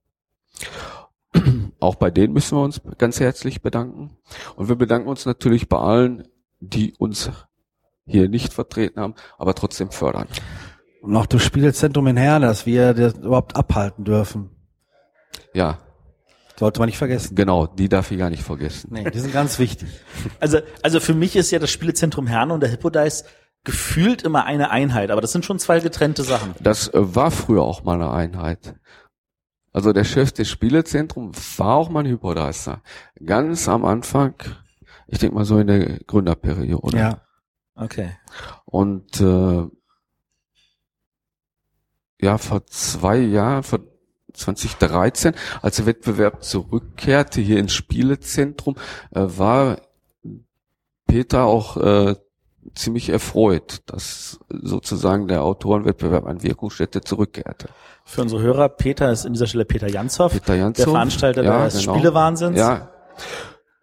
Auch 1.80 1.96
bei 1.96 2.10
denen 2.10 2.32
müssen 2.32 2.56
wir 2.56 2.62
uns 2.62 2.80
ganz 2.98 3.20
herzlich 3.20 3.62
bedanken. 3.62 4.16
Und 4.56 4.68
wir 4.68 4.76
bedanken 4.76 5.08
uns 5.08 5.26
natürlich 5.26 5.68
bei 5.68 5.78
allen, 5.78 6.26
die 6.60 6.94
uns 6.98 7.30
hier 8.06 8.28
nicht 8.28 8.52
vertreten 8.52 9.00
haben, 9.00 9.14
aber 9.38 9.54
trotzdem 9.54 9.90
fördern. 9.90 10.28
Und 11.02 11.16
auch 11.16 11.26
das 11.26 11.42
Spielzentrum 11.42 12.06
in 12.06 12.16
Herne, 12.16 12.46
dass 12.46 12.66
wir 12.66 12.94
das 12.94 13.14
überhaupt 13.14 13.56
abhalten 13.56 14.04
dürfen. 14.04 14.50
Ja. 15.52 15.78
Sollte 16.58 16.80
man 16.80 16.86
nicht 16.86 16.98
vergessen. 16.98 17.34
Genau, 17.34 17.66
die 17.66 17.88
darf 17.88 18.10
ich 18.10 18.18
gar 18.18 18.30
nicht 18.30 18.42
vergessen. 18.42 18.88
Nee, 18.92 19.10
die 19.10 19.18
sind 19.20 19.32
ganz 19.32 19.58
wichtig. 19.58 19.88
Also, 20.40 20.58
also 20.82 21.00
für 21.00 21.14
mich 21.14 21.36
ist 21.36 21.50
ja 21.50 21.58
das 21.58 21.70
Spielezentrum 21.70 22.26
Herne 22.26 22.54
und 22.54 22.60
der 22.60 22.70
Hippodice 22.70 23.24
gefühlt 23.64 24.22
immer 24.22 24.44
eine 24.44 24.70
Einheit, 24.70 25.10
aber 25.10 25.20
das 25.20 25.32
sind 25.32 25.44
schon 25.44 25.58
zwei 25.58 25.80
getrennte 25.80 26.22
Sachen. 26.22 26.54
Das 26.60 26.88
äh, 26.88 27.14
war 27.14 27.30
früher 27.30 27.62
auch 27.62 27.84
mal 27.84 27.94
eine 27.94 28.10
Einheit. 28.10 28.74
Also 29.72 29.92
der 29.92 30.04
Chef 30.04 30.32
des 30.32 30.48
Spielezentrums 30.48 31.58
war 31.58 31.74
auch 31.74 31.90
mal 31.90 32.00
ein 32.00 32.10
Hyperdicer. 32.10 32.80
Ganz 33.24 33.68
am 33.68 33.84
Anfang, 33.84 34.34
ich 35.06 35.18
denke 35.18 35.34
mal 35.34 35.44
so 35.44 35.58
in 35.58 35.66
der 35.66 35.98
Gründerperiode. 36.06 36.96
Ja. 36.96 37.20
Okay. 37.74 38.16
Und 38.64 39.20
äh, 39.20 39.66
ja, 42.20 42.38
vor 42.38 42.66
zwei 42.66 43.18
Jahren, 43.18 43.62
vor 43.62 43.80
2013, 44.36 45.34
als 45.62 45.76
der 45.76 45.86
Wettbewerb 45.86 46.42
zurückkehrte 46.42 47.40
hier 47.40 47.58
ins 47.58 47.72
Spielezentrum, 47.72 48.76
äh, 49.14 49.22
war 49.22 49.78
Peter 51.06 51.44
auch 51.44 51.76
äh, 51.76 52.16
ziemlich 52.74 53.08
erfreut, 53.08 53.82
dass 53.86 54.40
sozusagen 54.48 55.28
der 55.28 55.42
Autorenwettbewerb 55.42 56.26
an 56.26 56.42
Wirkungsstätte 56.42 57.00
zurückkehrte. 57.00 57.68
Für 58.04 58.22
unsere 58.22 58.42
Hörer, 58.42 58.68
Peter 58.68 59.10
ist 59.10 59.24
in 59.24 59.32
dieser 59.32 59.46
Stelle 59.46 59.64
Peter 59.64 59.88
Janshoff, 59.88 60.32
Peter 60.32 60.54
Janshoff, 60.54 60.84
der 60.84 60.92
Veranstalter 60.92 61.42
ja, 61.42 61.64
des 61.64 61.80
genau. 61.80 61.94
Spielewahnsinns. 61.94 62.58
Ja. 62.58 62.90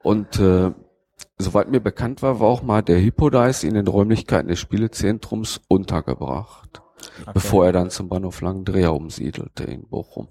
Und 0.02 0.40
äh, 0.40 0.72
soweit 1.38 1.70
mir 1.70 1.80
bekannt 1.80 2.22
war, 2.22 2.40
war 2.40 2.48
auch 2.48 2.62
mal 2.62 2.82
der 2.82 2.98
Hippodice 2.98 3.64
in 3.64 3.74
den 3.74 3.88
Räumlichkeiten 3.88 4.50
des 4.50 4.60
Spielezentrums 4.60 5.62
untergebracht, 5.68 6.82
Okay. 7.22 7.32
bevor 7.34 7.66
er 7.66 7.74
dann 7.74 7.90
zum 7.90 8.08
Bahnhof 8.08 8.40
Langendreher 8.42 8.94
umsiedelte 8.94 9.66
in 9.66 9.88
Bochum. 9.88 10.30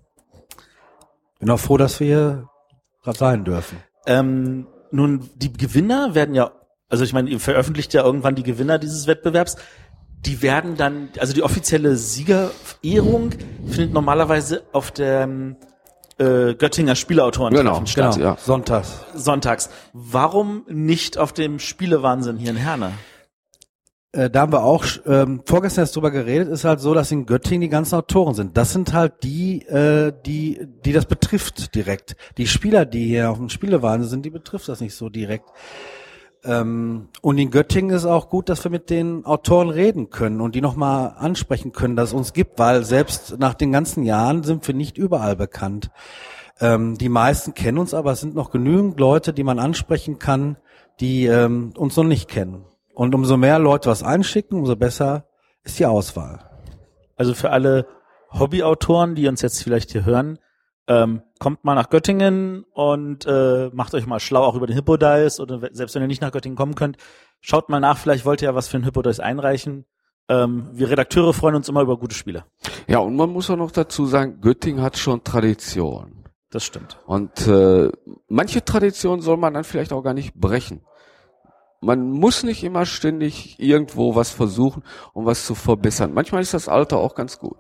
Bin 1.43 1.51
auch 1.51 1.59
froh, 1.59 1.77
dass 1.77 1.99
wir 1.99 2.07
hier 2.07 2.49
gerade 3.03 3.19
sein 3.19 3.45
dürfen. 3.45 3.79
Ähm, 4.07 4.69
nun, 4.93 5.29
die 5.35 5.53
Gewinner 5.53 6.15
werden 6.15 6.37
ja, 6.37 6.53
also 6.89 7.03
ich 7.03 7.13
meine, 7.13 7.31
ihr 7.31 7.41
veröffentlicht 7.41 7.93
ja 7.95 8.05
irgendwann 8.05 8.37
die 8.37 8.45
Gewinner 8.45 8.79
dieses 8.79 9.09
Wettbewerbs. 9.09 9.57
Die 10.25 10.41
werden 10.41 10.77
dann, 10.77 11.09
also 11.19 11.33
die 11.33 11.43
offizielle 11.43 11.97
Siegerehrung 11.97 13.31
findet 13.67 13.93
normalerweise 13.93 14.63
auf 14.73 14.93
der 14.93 15.29
äh, 16.19 16.55
Göttinger 16.55 16.95
Spieleautoren 16.95 17.53
Genau, 17.53 17.85
statt. 17.87 18.19
Ja. 18.19 18.37
Sonntags. 18.39 19.01
Sonntags. 19.13 19.69
Warum 19.93 20.63
nicht 20.69 21.19
auf 21.19 21.33
dem 21.33 21.59
Spielewahnsinn 21.59 22.37
hier 22.37 22.51
in 22.51 22.57
Herne? 22.57 22.93
Äh, 24.13 24.29
da 24.29 24.43
haben 24.43 24.53
wir 24.53 24.63
auch 24.63 24.85
ähm, 25.07 25.43
vorgestern 25.47 25.83
erst 25.83 25.97
drüber 25.97 26.11
geredet, 26.11 26.49
ist 26.49 26.65
halt 26.65 26.81
so, 26.81 26.93
dass 26.93 27.11
in 27.11 27.25
Göttingen 27.25 27.63
die 27.63 27.69
ganzen 27.71 27.95
Autoren 27.95 28.35
sind. 28.35 28.57
Das 28.57 28.73
sind 28.73 28.93
halt 28.93 29.23
die, 29.23 29.63
äh, 29.67 30.13
die, 30.27 30.67
die 30.85 30.93
das 30.93 31.07
betrifft 31.07 31.75
direkt. 31.75 32.17
Die 32.37 32.47
Spieler, 32.47 32.85
die 32.85 33.07
hier 33.07 33.31
auf 33.31 33.39
dem 33.39 33.49
Spielewahnsinn 33.49 34.11
sind, 34.11 34.27
die 34.27 34.31
betrifft 34.31 34.69
das 34.69 34.81
nicht 34.81 34.95
so 34.95 35.09
direkt. 35.09 35.49
Ähm, 36.45 37.09
und 37.23 37.39
in 37.39 37.51
Göttingen 37.51 37.97
ist 37.97 38.05
auch 38.05 38.29
gut, 38.29 38.51
dass 38.51 38.65
wir 38.65 38.71
mit 38.71 38.91
den 38.91 39.25
Autoren 39.25 39.71
reden 39.71 40.11
können 40.11 40.43
und 40.43 40.55
die 40.55 40.61
nochmal 40.61 41.15
ansprechen 41.17 41.73
können, 41.73 41.97
dass 41.97 42.11
es 42.11 42.15
uns 42.15 42.35
gibt, 42.35 42.59
weil 42.59 42.85
selbst 42.85 43.39
nach 43.39 43.55
den 43.55 43.73
ganzen 43.73 44.03
Jahren 44.03 44.43
sind 44.43 44.67
wir 44.67 44.75
nicht 44.75 44.99
überall 44.99 45.37
bekannt. 45.37 45.91
Ähm, 46.61 46.99
die 46.99 47.09
meisten 47.09 47.55
kennen 47.55 47.79
uns, 47.79 47.95
aber 47.95 48.13
es 48.13 48.21
sind 48.21 48.35
noch 48.35 48.51
genügend 48.51 49.01
Leute, 49.01 49.33
die 49.33 49.45
man 49.45 49.59
ansprechen 49.59 50.19
kann, 50.19 50.59
die 51.01 51.27
ähm, 51.27 51.73
uns 51.79 51.97
noch 51.97 52.05
nicht 52.05 52.29
kennen. 52.29 52.65
Und 52.95 53.15
umso 53.15 53.37
mehr 53.37 53.59
Leute 53.59 53.89
was 53.91 54.03
einschicken, 54.03 54.59
umso 54.59 54.77
besser 54.77 55.27
ist 55.65 55.79
die 55.79 55.87
Auswahl. 55.87 56.51
Also 57.17 57.35
für 57.35 57.51
alle 57.51 57.87
Hobbyautoren, 58.31 59.15
die 59.15 59.29
uns 59.29 59.43
jetzt 59.43 59.63
vielleicht 59.63 59.93
hier 59.93 60.05
hören, 60.05 60.39
ähm, 60.89 61.23
kommt 61.39 61.65
mal 61.65 61.75
nach 61.75 61.91
Göttingen 61.91 62.65
und 62.73 63.25
äh, 63.27 63.71
macht 63.73 63.95
euch 63.95 64.07
mal 64.07 64.21
schlau 64.21 64.43
auch 64.43 64.57
über 64.57 64.67
den 64.67 64.75
Hippodice 64.75 65.41
oder 65.41 65.61
selbst 65.73 65.95
wenn 65.95 66.03
ihr 66.03 66.09
nicht 66.09 66.23
nach 66.23 66.33
Göttingen 66.33 66.57
kommen 66.57 66.75
könnt, 66.75 66.97
schaut 67.41 67.69
mal 67.69 67.81
nach, 67.81 67.99
vielleicht 67.99 68.25
wollt 68.25 68.43
ihr 68.43 68.49
ja 68.49 68.55
was 68.55 68.69
für 68.69 68.79
den 68.79 68.85
Hippodice 68.85 69.21
einreichen. 69.21 69.85
Ähm, 70.29 70.71
wir 70.73 70.91
Redakteure 70.91 71.33
freuen 71.33 71.55
uns 71.55 71.69
immer 71.69 71.83
über 71.83 71.97
gute 71.99 72.15
Spiele. 72.15 72.45
Ja, 72.89 72.99
und 72.99 73.17
man 73.17 73.31
muss 73.31 73.51
auch 73.51 73.57
noch 73.57 73.71
dazu 73.71 74.07
sagen, 74.07 74.41
Göttingen 74.41 74.83
hat 74.83 74.99
schon 74.99 75.23
Tradition. 75.23 76.25
Das 76.51 76.65
stimmt. 76.65 76.99
Und 77.07 77.47
äh, 77.47 77.91
manche 78.29 78.65
Traditionen 78.65 79.23
soll 79.23 79.37
man 79.37 79.55
dann 79.55 79.65
vielleicht 79.65 79.93
auch 79.93 80.03
gar 80.03 80.15
nicht 80.15 80.35
brechen. 80.35 80.83
Man 81.83 82.11
muss 82.11 82.45
nicht 82.45 82.63
immer 82.63 82.87
ständig 82.87 83.57
irgendwo 83.59 84.15
was 84.15 84.31
versuchen, 84.31 84.85
um 85.13 85.27
was 85.27 85.45
zu 85.45 85.57
verbessern. 85.57 86.15
Manchmal 86.15 86.41
ist 86.41 86.55
das 86.55 86.69
Alter 86.69 86.99
auch 86.99 87.17
ganz 87.17 87.39
gut. 87.41 87.57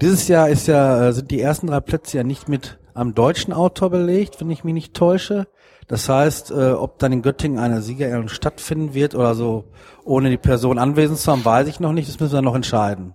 Dieses 0.00 0.28
Jahr 0.28 0.48
ist 0.48 0.66
ja, 0.66 1.08
äh, 1.08 1.12
sind 1.12 1.30
die 1.30 1.40
ersten 1.40 1.66
drei 1.66 1.80
Plätze 1.80 2.16
ja 2.16 2.24
nicht 2.24 2.48
mit 2.48 2.78
am 2.94 3.14
deutschen 3.14 3.52
Autor 3.52 3.90
belegt, 3.90 4.40
wenn 4.40 4.50
ich 4.50 4.64
mich 4.64 4.72
nicht 4.72 4.94
täusche. 4.94 5.46
Das 5.88 6.08
heißt, 6.08 6.52
äh, 6.52 6.70
ob 6.70 6.98
dann 6.98 7.12
in 7.12 7.20
Göttingen 7.20 7.58
eine 7.58 7.82
Siegerehrung 7.82 8.28
stattfinden 8.28 8.94
wird 8.94 9.14
oder 9.14 9.34
so, 9.34 9.64
ohne 10.04 10.30
die 10.30 10.38
Person 10.38 10.78
anwesend 10.78 11.18
zu 11.18 11.30
haben, 11.30 11.44
weiß 11.44 11.68
ich 11.68 11.80
noch 11.80 11.92
nicht. 11.92 12.08
Das 12.08 12.18
müssen 12.18 12.32
wir 12.32 12.42
noch 12.42 12.54
entscheiden. 12.54 13.14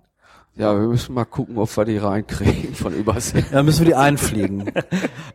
Ja, 0.58 0.74
wir 0.74 0.88
müssen 0.88 1.14
mal 1.14 1.26
gucken, 1.26 1.58
ob 1.58 1.76
wir 1.76 1.84
die 1.84 1.98
reinkriegen 1.98 2.74
von 2.74 2.94
Übersee. 2.94 3.44
Da 3.52 3.62
müssen 3.62 3.80
wir 3.80 3.86
die 3.86 3.94
einfliegen. 3.94 4.72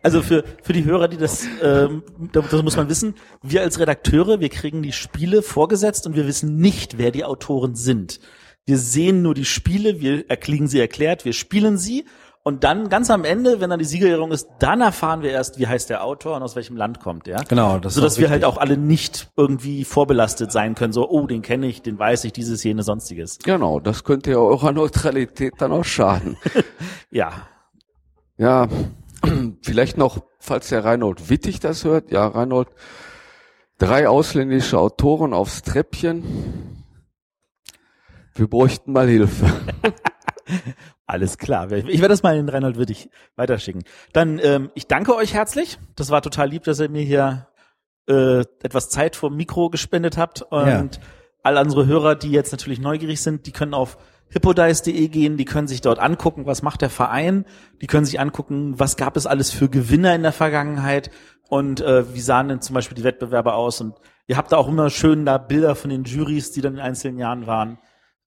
Also 0.02 0.20
für, 0.20 0.42
für 0.64 0.72
die 0.72 0.84
Hörer, 0.84 1.06
die 1.06 1.16
das, 1.16 1.46
ähm, 1.62 2.02
das 2.32 2.62
muss 2.62 2.76
man 2.76 2.88
wissen, 2.88 3.14
wir 3.40 3.60
als 3.60 3.78
Redakteure, 3.78 4.40
wir 4.40 4.48
kriegen 4.48 4.82
die 4.82 4.90
Spiele 4.90 5.42
vorgesetzt 5.42 6.08
und 6.08 6.16
wir 6.16 6.26
wissen 6.26 6.56
nicht, 6.56 6.98
wer 6.98 7.12
die 7.12 7.24
Autoren 7.24 7.76
sind. 7.76 8.18
Wir 8.66 8.78
sehen 8.78 9.22
nur 9.22 9.34
die 9.34 9.44
Spiele, 9.44 10.00
wir 10.00 10.28
erkliegen 10.28 10.66
sie 10.66 10.80
erklärt, 10.80 11.24
wir 11.24 11.32
spielen 11.32 11.78
sie 11.78 12.04
und 12.44 12.64
dann 12.64 12.88
ganz 12.88 13.08
am 13.10 13.24
Ende, 13.24 13.60
wenn 13.60 13.70
dann 13.70 13.78
die 13.78 13.84
Siegerehrung 13.84 14.32
ist, 14.32 14.48
dann 14.58 14.80
erfahren 14.80 15.22
wir 15.22 15.30
erst, 15.30 15.60
wie 15.60 15.68
heißt 15.68 15.88
der 15.90 16.04
Autor 16.04 16.36
und 16.36 16.42
aus 16.42 16.56
welchem 16.56 16.76
Land 16.76 16.98
kommt, 16.98 17.28
ja. 17.28 17.40
Genau, 17.48 17.78
das 17.78 17.94
Sodass 17.94 18.16
auch 18.16 18.18
wir 18.20 18.30
halt 18.30 18.44
auch 18.44 18.56
alle 18.58 18.76
nicht 18.76 19.30
irgendwie 19.36 19.84
vorbelastet 19.84 20.50
sein 20.50 20.74
können, 20.74 20.92
so, 20.92 21.08
oh, 21.08 21.26
den 21.28 21.42
kenne 21.42 21.66
ich, 21.66 21.82
den 21.82 21.98
weiß 21.98 22.24
ich, 22.24 22.32
dieses, 22.32 22.64
jene, 22.64 22.82
sonstiges. 22.82 23.38
Genau, 23.38 23.78
das 23.78 24.02
könnte 24.02 24.32
ja 24.32 24.38
eurer 24.38 24.72
Neutralität 24.72 25.54
dann 25.58 25.72
auch 25.72 25.84
schaden. 25.84 26.36
Ja. 27.14 27.46
Ja, 28.38 28.68
vielleicht 29.62 29.98
noch, 29.98 30.24
falls 30.38 30.70
der 30.70 30.82
Reinhold 30.82 31.28
Wittig 31.28 31.60
das 31.60 31.84
hört. 31.84 32.10
Ja, 32.10 32.26
Reinhold, 32.26 32.68
drei 33.78 34.08
ausländische 34.08 34.78
Autoren 34.78 35.34
aufs 35.34 35.60
Treppchen. 35.60 36.24
Wir 38.34 38.48
bräuchten 38.48 38.92
mal 38.92 39.08
Hilfe. 39.08 39.46
Alles 41.06 41.36
klar. 41.38 41.70
Ich 41.72 41.86
werde 42.00 42.08
das 42.08 42.22
mal 42.22 42.36
in 42.36 42.48
Reinhold 42.48 42.78
Wittig 42.78 43.10
weiterschicken. 43.36 43.82
Dann, 44.12 44.38
ähm, 44.42 44.70
ich 44.74 44.86
danke 44.86 45.14
euch 45.14 45.34
herzlich. 45.34 45.78
Das 45.96 46.10
war 46.10 46.22
total 46.22 46.48
lieb, 46.48 46.64
dass 46.64 46.80
ihr 46.80 46.88
mir 46.88 47.02
hier 47.02 47.48
äh, 48.08 48.40
etwas 48.62 48.88
Zeit 48.88 49.16
vor 49.16 49.30
dem 49.30 49.36
Mikro 49.36 49.68
gespendet 49.70 50.16
habt. 50.16 50.42
Und 50.42 50.68
Ja. 50.68 50.88
all 51.42 51.58
unsere 51.58 51.86
Hörer, 51.86 52.14
die 52.14 52.30
jetzt 52.30 52.52
natürlich 52.52 52.80
neugierig 52.80 53.20
sind, 53.20 53.46
die 53.46 53.52
können 53.52 53.74
auf 53.74 53.98
hippodice.de 54.28 55.08
gehen, 55.08 55.36
die 55.36 55.44
können 55.44 55.68
sich 55.68 55.82
dort 55.82 55.98
angucken, 55.98 56.46
was 56.46 56.62
macht 56.62 56.80
der 56.80 56.88
Verein, 56.90 57.44
die 57.82 57.86
können 57.86 58.06
sich 58.06 58.18
angucken, 58.18 58.78
was 58.78 58.96
gab 58.96 59.16
es 59.16 59.26
alles 59.26 59.50
für 59.50 59.68
Gewinner 59.68 60.14
in 60.14 60.22
der 60.22 60.32
Vergangenheit 60.32 61.10
und 61.48 61.82
äh, 61.82 62.14
wie 62.14 62.20
sahen 62.20 62.48
denn 62.48 62.62
zum 62.62 62.72
Beispiel 62.74 62.96
die 62.96 63.04
Wettbewerbe 63.04 63.52
aus 63.54 63.80
und 63.80 63.94
Ihr 64.28 64.36
habt 64.36 64.52
da 64.52 64.56
auch 64.56 64.68
immer 64.68 64.88
schön 64.88 65.26
da 65.26 65.36
Bilder 65.36 65.74
von 65.74 65.90
den 65.90 66.04
Juries, 66.04 66.52
die 66.52 66.60
dann 66.60 66.74
in 66.74 66.80
einzelnen 66.80 67.18
Jahren 67.18 67.46
waren. 67.48 67.78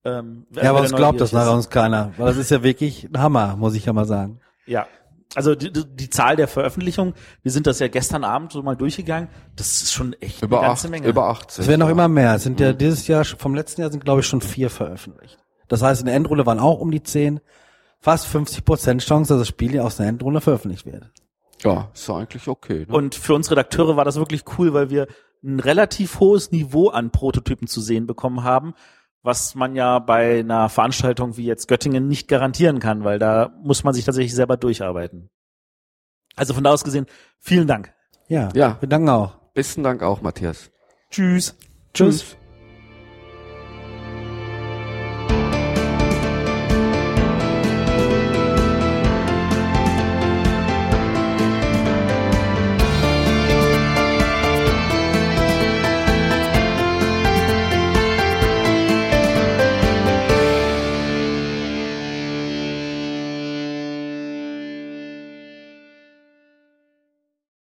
Ähm, 0.05 0.45
ja, 0.51 0.69
aber 0.69 0.81
uns 0.81 0.93
glaubt 0.93 1.19
das 1.19 1.31
nachher 1.31 1.51
uns 1.51 1.69
keiner, 1.69 2.13
weil 2.17 2.27
das 2.27 2.37
ist 2.37 2.51
ja 2.51 2.61
wirklich 2.61 3.09
ein 3.11 3.19
Hammer, 3.19 3.55
muss 3.55 3.73
ich 3.73 3.85
ja 3.85 3.93
mal 3.93 4.05
sagen. 4.05 4.39
Ja, 4.67 4.85
also 5.33 5.55
die, 5.55 5.71
die 5.71 6.09
Zahl 6.09 6.35
der 6.35 6.47
Veröffentlichungen, 6.47 7.13
wir 7.43 7.51
sind 7.51 7.67
das 7.67 7.79
ja 7.79 7.87
gestern 7.87 8.23
Abend 8.23 8.51
so 8.51 8.61
mal 8.61 8.75
durchgegangen, 8.75 9.29
das 9.55 9.81
ist 9.81 9.93
schon 9.93 10.13
echt 10.21 10.41
über 10.41 10.59
eine 10.59 10.67
ganze 10.67 10.87
acht, 10.87 10.91
Menge. 10.91 11.07
Über 11.07 11.27
80. 11.27 11.63
Es 11.63 11.67
werden 11.67 11.81
noch 11.81 11.89
immer 11.89 12.07
mehr. 12.07 12.35
Es 12.35 12.43
sind 12.43 12.59
ja 12.59 12.71
mhm. 12.71 12.77
dieses 12.77 13.07
Jahr, 13.07 13.25
vom 13.25 13.55
letzten 13.55 13.81
Jahr 13.81 13.91
sind 13.91 14.05
glaube 14.05 14.21
ich 14.21 14.27
schon 14.27 14.41
vier 14.41 14.69
veröffentlicht. 14.69 15.37
Das 15.67 15.81
heißt, 15.81 16.01
in 16.01 16.05
der 16.05 16.15
Endrunde 16.15 16.45
waren 16.45 16.59
auch 16.59 16.79
um 16.79 16.91
die 16.91 17.03
zehn, 17.03 17.41
fast 17.99 18.27
50 18.27 18.63
Prozent 18.63 19.01
Chance, 19.01 19.33
dass 19.33 19.41
das 19.41 19.47
Spiel 19.47 19.73
ja 19.73 19.83
aus 19.83 19.97
der 19.97 20.07
Endrunde 20.07 20.39
veröffentlicht 20.39 20.85
wird. 20.85 21.11
Ja, 21.63 21.89
ist 21.93 22.09
eigentlich 22.09 22.47
okay. 22.47 22.85
Ne? 22.87 22.95
Und 22.95 23.15
für 23.15 23.33
uns 23.33 23.49
Redakteure 23.49 23.97
war 23.97 24.05
das 24.05 24.17
wirklich 24.17 24.43
cool, 24.57 24.73
weil 24.73 24.89
wir 24.89 25.07
ein 25.43 25.59
relativ 25.59 26.19
hohes 26.19 26.51
Niveau 26.51 26.89
an 26.89 27.11
Prototypen 27.11 27.67
zu 27.67 27.81
sehen 27.81 28.07
bekommen 28.07 28.43
haben, 28.43 28.73
was 29.25 29.55
man 29.55 29.75
ja 29.75 29.99
bei 29.99 30.39
einer 30.39 30.69
Veranstaltung 30.69 31.37
wie 31.37 31.45
jetzt 31.45 31.67
Göttingen 31.67 32.07
nicht 32.07 32.27
garantieren 32.27 32.79
kann, 32.79 33.03
weil 33.03 33.19
da 33.19 33.53
muss 33.63 33.83
man 33.83 33.93
sich 33.93 34.05
tatsächlich 34.05 34.35
selber 34.35 34.57
durcharbeiten. 34.57 35.29
Also 36.35 36.53
von 36.53 36.63
da 36.63 36.71
aus 36.71 36.83
gesehen, 36.83 37.05
vielen 37.39 37.67
Dank. 37.67 37.93
Ja, 38.27 38.49
ja. 38.53 38.77
wir 38.79 38.89
danken 38.89 39.09
auch. 39.09 39.37
Besten 39.53 39.83
Dank 39.83 40.03
auch, 40.03 40.21
Matthias. 40.21 40.71
Tschüss. 41.09 41.55
Tschüss. 41.93 42.19
Tschüss. 42.19 42.37